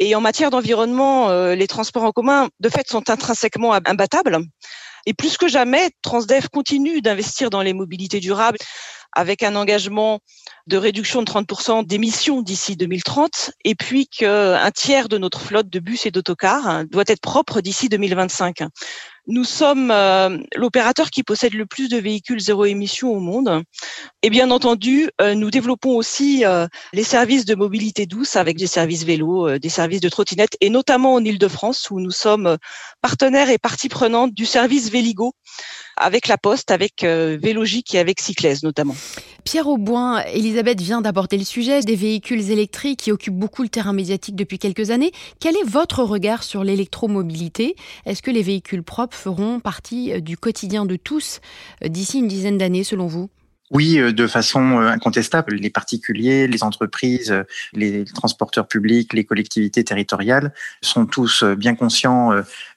Et 0.00 0.14
en 0.14 0.20
matière 0.22 0.50
d'environnement, 0.50 1.28
euh, 1.28 1.54
les 1.54 1.66
transports 1.66 2.04
en 2.04 2.10
commun, 2.10 2.48
de 2.58 2.68
fait, 2.70 2.88
sont 2.88 3.10
intrinsèquement 3.10 3.74
imbattables. 3.74 4.38
Et 5.06 5.14
plus 5.14 5.36
que 5.36 5.46
jamais, 5.46 5.90
Transdev 6.02 6.48
continue 6.48 7.02
d'investir 7.02 7.50
dans 7.50 7.62
les 7.62 7.74
mobilités 7.74 8.18
durables 8.18 8.58
avec 9.12 9.42
un 9.42 9.56
engagement 9.56 10.20
de 10.66 10.76
réduction 10.76 11.20
de 11.22 11.26
30% 11.26 11.84
d'émissions 11.84 12.42
d'ici 12.42 12.76
2030, 12.76 13.50
et 13.64 13.74
puis 13.74 14.06
qu'un 14.06 14.70
tiers 14.70 15.08
de 15.08 15.18
notre 15.18 15.40
flotte 15.40 15.68
de 15.68 15.80
bus 15.80 16.06
et 16.06 16.10
d'autocars 16.10 16.66
hein, 16.66 16.84
doit 16.84 17.04
être 17.06 17.20
propre 17.20 17.60
d'ici 17.60 17.88
2025. 17.88 18.62
Nous 19.26 19.44
sommes 19.44 19.90
euh, 19.90 20.38
l'opérateur 20.56 21.10
qui 21.10 21.22
possède 21.22 21.54
le 21.54 21.66
plus 21.66 21.88
de 21.88 21.98
véhicules 21.98 22.40
zéro 22.40 22.64
émission 22.64 23.12
au 23.12 23.20
monde. 23.20 23.62
Et 24.22 24.30
bien 24.30 24.50
entendu, 24.50 25.10
euh, 25.20 25.34
nous 25.34 25.50
développons 25.50 25.96
aussi 25.96 26.44
euh, 26.44 26.66
les 26.92 27.04
services 27.04 27.44
de 27.44 27.54
mobilité 27.54 28.06
douce 28.06 28.36
avec 28.36 28.56
des 28.56 28.66
services 28.66 29.04
vélos, 29.04 29.58
des 29.58 29.68
services 29.68 30.00
de 30.00 30.08
trottinettes, 30.08 30.56
et 30.60 30.70
notamment 30.70 31.14
en 31.14 31.24
Ile-de-France 31.24 31.90
où 31.90 32.00
nous 32.00 32.10
sommes 32.10 32.56
partenaires 33.02 33.50
et 33.50 33.58
partie 33.58 33.88
prenante 33.88 34.34
du 34.34 34.46
service 34.46 34.90
Véligo 34.90 35.34
avec 36.00 36.26
la 36.28 36.38
Poste, 36.38 36.70
avec 36.70 37.04
Vélogique 37.04 37.94
et 37.94 37.98
avec 37.98 38.20
Cyclès 38.20 38.62
notamment. 38.62 38.96
Pierre 39.44 39.68
Auboin, 39.68 40.20
Elisabeth 40.32 40.80
vient 40.80 41.00
d'aborder 41.00 41.38
le 41.38 41.44
sujet 41.44 41.80
des 41.80 41.96
véhicules 41.96 42.50
électriques 42.50 43.00
qui 43.00 43.12
occupent 43.12 43.38
beaucoup 43.38 43.62
le 43.62 43.68
terrain 43.68 43.92
médiatique 43.92 44.36
depuis 44.36 44.58
quelques 44.58 44.90
années. 44.90 45.12
Quel 45.40 45.56
est 45.56 45.66
votre 45.66 46.02
regard 46.02 46.42
sur 46.42 46.64
l'électromobilité? 46.64 47.76
Est-ce 48.06 48.22
que 48.22 48.30
les 48.30 48.42
véhicules 48.42 48.82
propres 48.82 49.16
feront 49.16 49.60
partie 49.60 50.12
euh, 50.12 50.20
du 50.20 50.36
quotidien 50.36 50.86
de 50.86 50.96
tous 50.96 51.40
euh, 51.84 51.88
d'ici 51.88 52.18
une 52.18 52.28
dizaine 52.28 52.58
d'années 52.58 52.84
selon 52.84 53.06
vous? 53.06 53.30
Oui, 53.70 53.98
euh, 53.98 54.12
de 54.12 54.26
façon 54.26 54.78
incontestable. 54.78 55.54
Les 55.54 55.70
particuliers, 55.70 56.48
les 56.48 56.64
entreprises, 56.64 57.34
les 57.72 58.04
transporteurs 58.04 58.66
publics, 58.66 59.12
les 59.12 59.24
collectivités 59.24 59.84
territoriales 59.84 60.52
sont 60.82 61.06
tous 61.06 61.44
bien 61.44 61.74
conscients 61.74 62.32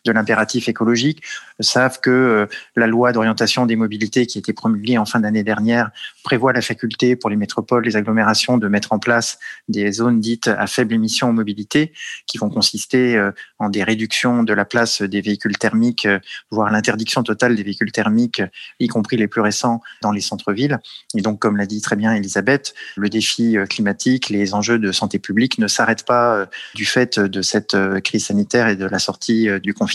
de 0.06 0.12
l'impératif 0.12 0.68
écologique 0.68 1.24
savent 1.60 2.00
que 2.00 2.10
euh, 2.10 2.46
la 2.76 2.88
loi 2.88 3.12
d'orientation 3.14 3.66
des 3.66 3.76
mobilités 3.76 4.26
qui 4.26 4.38
a 4.38 4.40
été 4.40 4.54
promulguée 4.54 4.98
en 4.98 5.06
fin 5.06 5.20
d'année 5.20 5.44
dernière 5.44 5.92
prévoit 6.24 6.52
la 6.52 6.62
faculté 6.62 7.16
pour 7.16 7.30
les 7.30 7.36
métropoles, 7.36 7.86
les 7.86 7.96
agglomérations 7.96 8.58
de 8.58 8.68
mettre 8.68 8.92
en 8.92 9.00
place 9.00 9.40
des 9.70 9.92
zones 9.92 10.20
dites 10.20 10.48
à 10.48 10.68
faible 10.68 10.94
émission 10.94 11.30
en 11.30 11.34
mobilité 11.34 11.94
qui 12.28 12.38
vont 12.38 12.50
consister 12.50 13.16
euh, 13.16 13.32
en 13.60 13.70
des 13.70 13.84
réductions 13.84 14.44
de 14.44 14.54
la 14.54 14.66
place 14.66 15.02
des 15.02 15.22
véhicules 15.22 15.58
thermiques, 15.58 16.06
euh, 16.06 16.20
voire 16.52 16.70
l'interdiction 16.70 17.24
totale 17.24 17.56
des 17.56 17.64
véhicules 17.64 17.92
thermiques, 17.92 18.42
y 18.80 18.88
compris 18.88 19.16
les 19.16 19.28
plus 19.28 19.42
récents 19.42 19.82
dans 20.02 20.12
les 20.12 20.22
centres-villes. 20.22 20.80
Et 21.16 21.22
donc, 21.22 21.40
comme 21.40 21.58
l'a 21.58 21.66
dit 21.66 21.82
très 21.82 21.96
bien 21.96 22.14
Elisabeth, 22.14 22.74
le 22.98 23.10
défi 23.10 23.56
climatique, 23.70 24.30
les 24.30 24.54
enjeux 24.54 24.80
de 24.80 24.92
santé 24.92 25.20
publique 25.20 25.58
ne 25.58 25.68
s'arrêtent 25.68 26.06
pas 26.06 26.48
du 26.76 26.86
fait 26.86 27.20
de 27.20 27.42
cette 27.42 27.76
crise 28.04 28.26
sanitaire 28.26 28.68
et 28.68 28.76
de 28.76 28.86
la 28.86 29.00
sortie 29.00 29.48
du 29.62 29.74
confinement. 29.74 29.93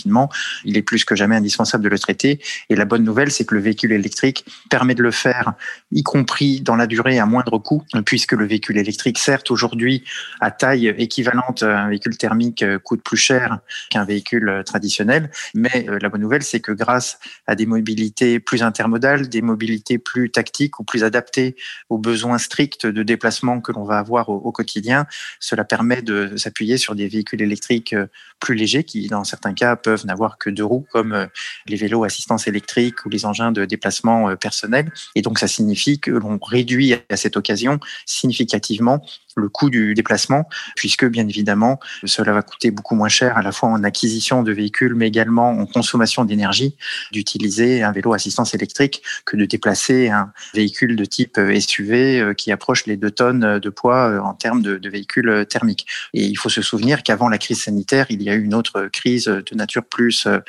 Il 0.65 0.77
est 0.77 0.81
plus 0.81 1.05
que 1.05 1.15
jamais 1.15 1.35
indispensable 1.35 1.83
de 1.83 1.89
le 1.89 1.99
traiter. 1.99 2.39
Et 2.69 2.75
la 2.75 2.85
bonne 2.85 3.03
nouvelle, 3.03 3.31
c'est 3.31 3.45
que 3.45 3.55
le 3.55 3.61
véhicule 3.61 3.91
électrique 3.91 4.45
permet 4.69 4.95
de 4.95 5.03
le 5.03 5.11
faire, 5.11 5.53
y 5.91 6.03
compris 6.03 6.61
dans 6.61 6.75
la 6.75 6.87
durée 6.87 7.19
à 7.19 7.25
moindre 7.25 7.57
coût, 7.57 7.83
puisque 8.05 8.33
le 8.33 8.45
véhicule 8.45 8.77
électrique, 8.77 9.17
certes, 9.17 9.51
aujourd'hui, 9.51 10.03
à 10.39 10.51
taille 10.51 10.87
équivalente 10.97 11.63
à 11.63 11.81
un 11.81 11.89
véhicule 11.89 12.17
thermique, 12.17 12.63
euh, 12.63 12.79
coûte 12.79 13.01
plus 13.03 13.17
cher 13.17 13.59
qu'un 13.89 14.05
véhicule 14.05 14.49
euh, 14.49 14.63
traditionnel. 14.63 15.31
Mais 15.53 15.87
euh, 15.89 15.99
la 16.01 16.09
bonne 16.09 16.21
nouvelle, 16.21 16.43
c'est 16.43 16.59
que 16.59 16.71
grâce 16.71 17.19
à 17.47 17.55
des 17.55 17.65
mobilités 17.65 18.39
plus 18.39 18.63
intermodales, 18.63 19.29
des 19.29 19.41
mobilités 19.41 19.97
plus 19.97 20.31
tactiques 20.31 20.79
ou 20.79 20.83
plus 20.83 21.03
adaptées 21.03 21.55
aux 21.89 21.97
besoins 21.97 22.37
stricts 22.37 22.85
de 22.85 23.03
déplacement 23.03 23.61
que 23.61 23.71
l'on 23.71 23.83
va 23.83 23.97
avoir 23.97 24.29
au, 24.29 24.35
au 24.35 24.51
quotidien, 24.51 25.05
cela 25.39 25.63
permet 25.63 26.01
de 26.01 26.35
s'appuyer 26.37 26.77
sur 26.77 26.95
des 26.95 27.07
véhicules 27.07 27.41
électriques 27.41 27.95
plus 28.39 28.55
légers 28.55 28.83
qui, 28.83 29.07
dans 29.07 29.23
certains 29.23 29.53
cas, 29.53 29.75
peuvent 29.75 29.88
n'avoir 30.05 30.37
que 30.37 30.49
deux 30.49 30.65
roues, 30.65 30.85
comme 30.91 31.27
les 31.67 31.75
vélos 31.75 32.03
assistance 32.03 32.47
électrique 32.47 33.05
ou 33.05 33.09
les 33.09 33.25
engins 33.25 33.51
de 33.51 33.65
déplacement 33.65 34.29
euh, 34.29 34.35
personnel. 34.35 34.91
Et 35.15 35.21
donc, 35.21 35.39
ça 35.39 35.47
signifie 35.47 35.99
que 35.99 36.11
l'on 36.11 36.39
réduit 36.41 36.93
à 37.09 37.17
cette 37.17 37.37
occasion 37.37 37.79
significativement 38.05 39.01
le 39.35 39.49
coût 39.49 39.69
du 39.69 39.93
déplacement, 39.93 40.47
puisque 40.75 41.05
bien 41.05 41.27
évidemment, 41.27 41.79
cela 42.03 42.33
va 42.33 42.41
coûter 42.41 42.71
beaucoup 42.71 42.95
moins 42.95 43.09
cher 43.09 43.37
à 43.37 43.41
la 43.41 43.51
fois 43.51 43.69
en 43.69 43.83
acquisition 43.83 44.43
de 44.43 44.51
véhicules, 44.51 44.95
mais 44.95 45.07
également 45.07 45.49
en 45.49 45.65
consommation 45.65 46.25
d'énergie, 46.25 46.75
d'utiliser 47.11 47.83
un 47.83 47.91
vélo 47.91 48.13
assistance 48.13 48.53
électrique 48.53 49.01
que 49.25 49.37
de 49.37 49.45
déplacer 49.45 50.09
un 50.09 50.31
véhicule 50.53 50.95
de 50.95 51.05
type 51.05 51.39
SUV 51.59 52.19
euh, 52.19 52.33
qui 52.33 52.51
approche 52.51 52.85
les 52.85 52.97
2 52.97 53.11
tonnes 53.11 53.59
de 53.59 53.69
poids 53.69 54.09
euh, 54.09 54.19
en 54.19 54.33
termes 54.33 54.61
de, 54.61 54.77
de 54.77 54.89
véhicules 54.89 55.45
thermiques. 55.49 55.85
Et 56.13 56.25
il 56.25 56.35
faut 56.35 56.49
se 56.49 56.61
souvenir 56.61 57.03
qu'avant 57.03 57.29
la 57.29 57.37
crise 57.37 57.63
sanitaire, 57.63 58.07
il 58.09 58.21
y 58.21 58.29
a 58.29 58.33
eu 58.33 58.43
une 58.43 58.53
autre 58.53 58.89
crise 58.91 59.25
de 59.25 59.55
nature 59.55 59.85
plus 59.85 60.27
euh, 60.27 60.39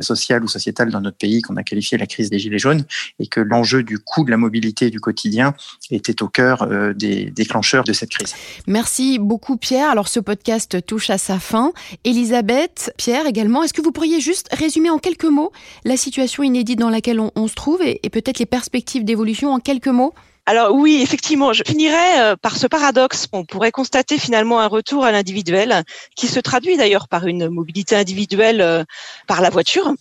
sociale 0.00 0.44
ou 0.44 0.48
sociétale 0.48 0.90
dans 0.90 1.00
notre 1.00 1.16
pays 1.16 1.42
qu'on 1.42 1.56
a 1.56 1.62
qualifiée 1.62 1.98
la 1.98 2.06
crise 2.06 2.30
des 2.30 2.38
gilets 2.38 2.58
jaunes, 2.58 2.84
et 3.18 3.26
que 3.26 3.40
l'enjeu 3.40 3.82
du 3.82 3.98
coût 3.98 4.24
de 4.24 4.30
la 4.30 4.36
mobilité 4.36 4.90
du 4.90 5.00
quotidien 5.00 5.54
était 5.90 6.22
au 6.22 6.28
cœur 6.28 6.66
des 6.94 7.30
déclencheurs 7.30 7.84
de 7.84 7.92
cette 7.92 8.10
crise. 8.10 8.33
Merci 8.66 9.18
beaucoup 9.18 9.56
Pierre. 9.56 9.90
Alors 9.90 10.08
ce 10.08 10.20
podcast 10.20 10.84
touche 10.84 11.10
à 11.10 11.18
sa 11.18 11.38
fin. 11.38 11.72
Elisabeth, 12.04 12.92
Pierre 12.96 13.26
également, 13.26 13.62
est-ce 13.62 13.72
que 13.72 13.82
vous 13.82 13.92
pourriez 13.92 14.20
juste 14.20 14.48
résumer 14.52 14.90
en 14.90 14.98
quelques 14.98 15.24
mots 15.24 15.52
la 15.84 15.96
situation 15.96 16.42
inédite 16.42 16.78
dans 16.78 16.90
laquelle 16.90 17.20
on, 17.20 17.48
se 17.48 17.54
trouve 17.54 17.82
et, 17.82 17.98
peut-être 18.10 18.38
les 18.38 18.46
perspectives 18.46 19.04
d'évolution 19.04 19.52
en 19.52 19.60
quelques 19.60 19.88
mots? 19.88 20.14
Alors 20.46 20.74
oui, 20.74 21.00
effectivement, 21.02 21.54
je 21.54 21.62
finirai 21.66 22.20
euh, 22.20 22.36
par 22.36 22.58
ce 22.58 22.66
paradoxe. 22.66 23.26
On 23.32 23.46
pourrait 23.46 23.70
constater 23.70 24.18
finalement 24.18 24.60
un 24.60 24.66
retour 24.66 25.04
à 25.04 25.10
l'individuel 25.10 25.84
qui 26.16 26.26
se 26.26 26.38
traduit 26.38 26.76
d'ailleurs 26.76 27.08
par 27.08 27.26
une 27.26 27.48
mobilité 27.48 27.96
individuelle 27.96 28.60
euh, 28.60 28.84
par 29.26 29.40
la 29.40 29.48
voiture, 29.48 29.94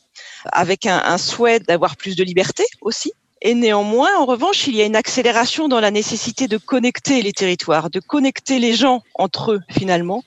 avec 0.51 0.85
un 0.85 1.17
souhait 1.17 1.61
d'avoir 1.61 1.95
plus 1.95 2.17
de 2.17 2.23
liberté 2.25 2.65
aussi. 2.81 3.13
Et 3.45 3.55
néanmoins, 3.55 4.17
en 4.17 4.25
revanche, 4.25 4.67
il 4.67 4.75
y 4.75 4.81
a 4.81 4.85
une 4.85 4.95
accélération 4.95 5.67
dans 5.67 5.81
la 5.81 5.91
nécessité 5.91 6.47
de 6.47 6.57
connecter 6.57 7.21
les 7.21 7.33
territoires, 7.33 7.89
de 7.89 7.99
connecter 7.99 8.57
les 8.57 8.73
gens 8.73 9.03
entre 9.15 9.51
eux 9.51 9.61
finalement. 9.69 10.23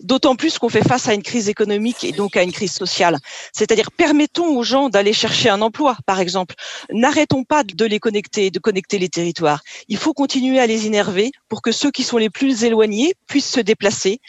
D'autant 0.00 0.36
plus 0.36 0.58
qu'on 0.58 0.68
fait 0.68 0.86
face 0.86 1.08
à 1.08 1.14
une 1.14 1.22
crise 1.22 1.48
économique 1.48 2.04
et 2.04 2.12
donc 2.12 2.36
à 2.36 2.42
une 2.42 2.52
crise 2.52 2.72
sociale. 2.72 3.18
C'est-à-dire, 3.52 3.90
permettons 3.90 4.56
aux 4.56 4.62
gens 4.62 4.90
d'aller 4.90 5.14
chercher 5.14 5.48
un 5.48 5.60
emploi, 5.60 5.96
par 6.06 6.20
exemple. 6.20 6.54
N'arrêtons 6.92 7.42
pas 7.42 7.64
de 7.64 7.84
les 7.84 7.98
connecter, 7.98 8.50
de 8.52 8.60
connecter 8.60 8.98
les 8.98 9.08
territoires. 9.08 9.62
Il 9.88 9.96
faut 9.96 10.12
continuer 10.12 10.60
à 10.60 10.66
les 10.66 10.86
innerver 10.86 11.32
pour 11.48 11.62
que 11.62 11.72
ceux 11.72 11.90
qui 11.90 12.04
sont 12.04 12.18
les 12.18 12.30
plus 12.30 12.62
éloignés 12.62 13.14
puissent 13.26 13.50
se 13.50 13.60
déplacer, 13.60 14.20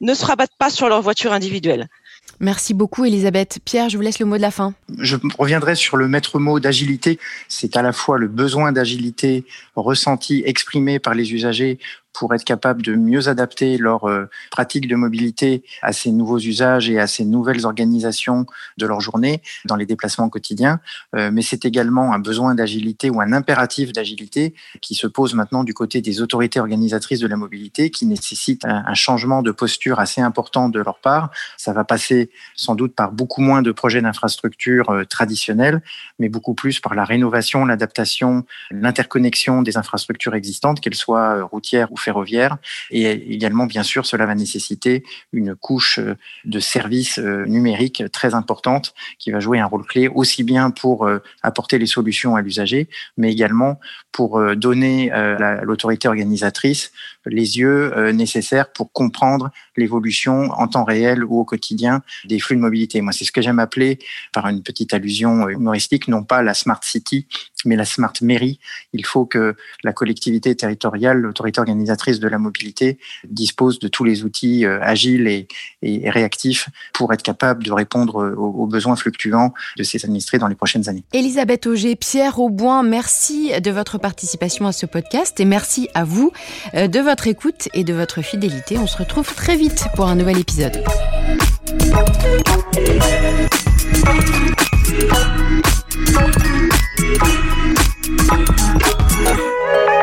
ne 0.00 0.14
se 0.14 0.24
rabattent 0.24 0.56
pas 0.56 0.70
sur 0.70 0.88
leur 0.88 1.02
voiture 1.02 1.32
individuelle. 1.32 1.88
Merci 2.40 2.74
beaucoup 2.74 3.04
Elisabeth. 3.04 3.58
Pierre, 3.64 3.88
je 3.88 3.96
vous 3.96 4.02
laisse 4.02 4.20
le 4.20 4.26
mot 4.26 4.36
de 4.36 4.42
la 4.42 4.50
fin. 4.50 4.74
Je 4.98 5.16
reviendrai 5.38 5.74
sur 5.74 5.96
le 5.96 6.08
maître 6.08 6.38
mot 6.38 6.60
d'agilité. 6.60 7.18
C'est 7.48 7.76
à 7.76 7.82
la 7.82 7.92
fois 7.92 8.18
le 8.18 8.28
besoin 8.28 8.72
d'agilité 8.72 9.44
ressenti, 9.74 10.42
exprimé 10.46 10.98
par 10.98 11.14
les 11.14 11.32
usagers 11.32 11.78
pour 12.18 12.34
être 12.34 12.44
capable 12.44 12.82
de 12.82 12.96
mieux 12.96 13.28
adapter 13.28 13.78
leur 13.78 14.08
euh, 14.08 14.28
pratique 14.50 14.88
de 14.88 14.96
mobilité 14.96 15.62
à 15.82 15.92
ces 15.92 16.10
nouveaux 16.10 16.38
usages 16.38 16.90
et 16.90 16.98
à 16.98 17.06
ces 17.06 17.24
nouvelles 17.24 17.64
organisations 17.64 18.44
de 18.76 18.86
leur 18.86 19.00
journée 19.00 19.40
dans 19.66 19.76
les 19.76 19.86
déplacements 19.86 20.28
quotidiens. 20.28 20.80
Euh, 21.14 21.30
mais 21.32 21.42
c'est 21.42 21.64
également 21.64 22.12
un 22.12 22.18
besoin 22.18 22.56
d'agilité 22.56 23.08
ou 23.08 23.20
un 23.20 23.32
impératif 23.32 23.92
d'agilité 23.92 24.54
qui 24.80 24.96
se 24.96 25.06
pose 25.06 25.34
maintenant 25.34 25.62
du 25.62 25.74
côté 25.74 26.00
des 26.00 26.20
autorités 26.20 26.58
organisatrices 26.58 27.20
de 27.20 27.28
la 27.28 27.36
mobilité 27.36 27.90
qui 27.90 28.04
nécessite 28.04 28.64
un 28.64 28.94
changement 28.94 29.42
de 29.42 29.52
posture 29.52 30.00
assez 30.00 30.20
important 30.20 30.68
de 30.68 30.80
leur 30.80 30.98
part. 30.98 31.30
Ça 31.56 31.72
va 31.72 31.84
passer 31.84 32.30
sans 32.56 32.74
doute 32.74 32.94
par 32.96 33.12
beaucoup 33.12 33.42
moins 33.42 33.62
de 33.62 33.70
projets 33.70 34.02
d'infrastructures 34.02 34.90
euh, 34.90 35.04
traditionnels, 35.04 35.82
mais 36.18 36.28
beaucoup 36.28 36.54
plus 36.54 36.80
par 36.80 36.96
la 36.96 37.04
rénovation, 37.04 37.64
l'adaptation, 37.64 38.44
l'interconnexion 38.72 39.62
des 39.62 39.76
infrastructures 39.76 40.34
existantes, 40.34 40.80
qu'elles 40.80 40.94
soient 40.94 41.44
routières 41.44 41.92
ou 41.92 41.96
ferroviaire. 42.08 42.56
Et 42.90 43.04
également, 43.34 43.66
bien 43.66 43.82
sûr, 43.82 44.06
cela 44.06 44.24
va 44.24 44.34
nécessiter 44.34 45.04
une 45.32 45.54
couche 45.54 45.98
euh, 45.98 46.16
de 46.46 46.58
services 46.58 47.18
euh, 47.18 47.44
numériques 47.44 48.02
très 48.12 48.32
importante 48.34 48.94
qui 49.18 49.30
va 49.30 49.40
jouer 49.40 49.58
un 49.58 49.66
rôle 49.66 49.84
clé 49.84 50.08
aussi 50.08 50.42
bien 50.42 50.70
pour 50.70 51.06
euh, 51.06 51.18
apporter 51.42 51.78
les 51.78 51.86
solutions 51.86 52.34
à 52.34 52.40
l'usager, 52.40 52.88
mais 53.18 53.30
également 53.30 53.78
pour 54.10 54.40
donner 54.56 55.12
à 55.12 55.62
l'autorité 55.62 56.08
organisatrice 56.08 56.90
les 57.26 57.58
yeux 57.58 58.10
nécessaires 58.10 58.72
pour 58.72 58.90
comprendre 58.90 59.50
l'évolution 59.76 60.50
en 60.52 60.66
temps 60.66 60.82
réel 60.82 61.22
ou 61.22 61.38
au 61.38 61.44
quotidien 61.44 62.02
des 62.24 62.40
flux 62.40 62.56
de 62.56 62.60
mobilité. 62.60 63.00
Moi, 63.00 63.12
c'est 63.12 63.24
ce 63.24 63.30
que 63.30 63.42
j'aime 63.42 63.60
appeler, 63.60 64.00
par 64.32 64.48
une 64.48 64.62
petite 64.62 64.92
allusion 64.92 65.48
humoristique, 65.48 66.08
non 66.08 66.24
pas 66.24 66.42
la 66.42 66.54
smart 66.54 66.80
city, 66.82 67.28
mais 67.68 67.76
la 67.76 67.84
smart 67.84 68.12
mairie. 68.22 68.58
Il 68.92 69.04
faut 69.06 69.24
que 69.24 69.54
la 69.84 69.92
collectivité 69.92 70.54
territoriale, 70.54 71.18
l'autorité 71.18 71.60
organisatrice 71.60 72.18
de 72.18 72.28
la 72.28 72.38
mobilité, 72.38 72.98
dispose 73.28 73.78
de 73.78 73.88
tous 73.88 74.04
les 74.04 74.24
outils 74.24 74.64
euh, 74.64 74.80
agiles 74.82 75.28
et, 75.28 75.46
réactifs 75.82 76.68
pour 76.92 77.12
être 77.12 77.22
capable 77.22 77.64
de 77.64 77.72
répondre 77.72 78.34
aux, 78.36 78.66
besoins 78.66 78.96
fluctuants 78.96 79.52
de 79.76 79.82
ses 79.82 80.04
administrés 80.04 80.38
dans 80.38 80.48
les 80.48 80.54
prochaines 80.54 80.88
années. 80.88 81.04
Elisabeth 81.12 81.66
Auger, 81.66 81.96
Pierre 81.96 82.40
Auboin, 82.40 82.82
merci 82.82 83.52
de 83.60 83.70
votre 83.70 83.98
participation 83.98 84.66
à 84.66 84.72
ce 84.72 84.86
podcast 84.86 85.38
et 85.40 85.44
merci 85.44 85.88
à 85.94 86.04
vous 86.04 86.32
euh, 86.74 86.88
de 86.88 87.00
votre 87.00 87.26
écoute 87.26 87.68
et 87.74 87.84
de 87.84 87.92
votre 87.92 88.22
fidélité. 88.22 88.78
On 88.78 88.86
se 88.86 88.96
retrouve 88.96 89.34
très 89.34 89.56
vite 89.56 89.86
pour 89.94 90.06
un 90.06 90.16
nouvel 90.16 90.38
épisode. 90.38 90.82
Thank 96.10 96.38
you. 99.92 99.97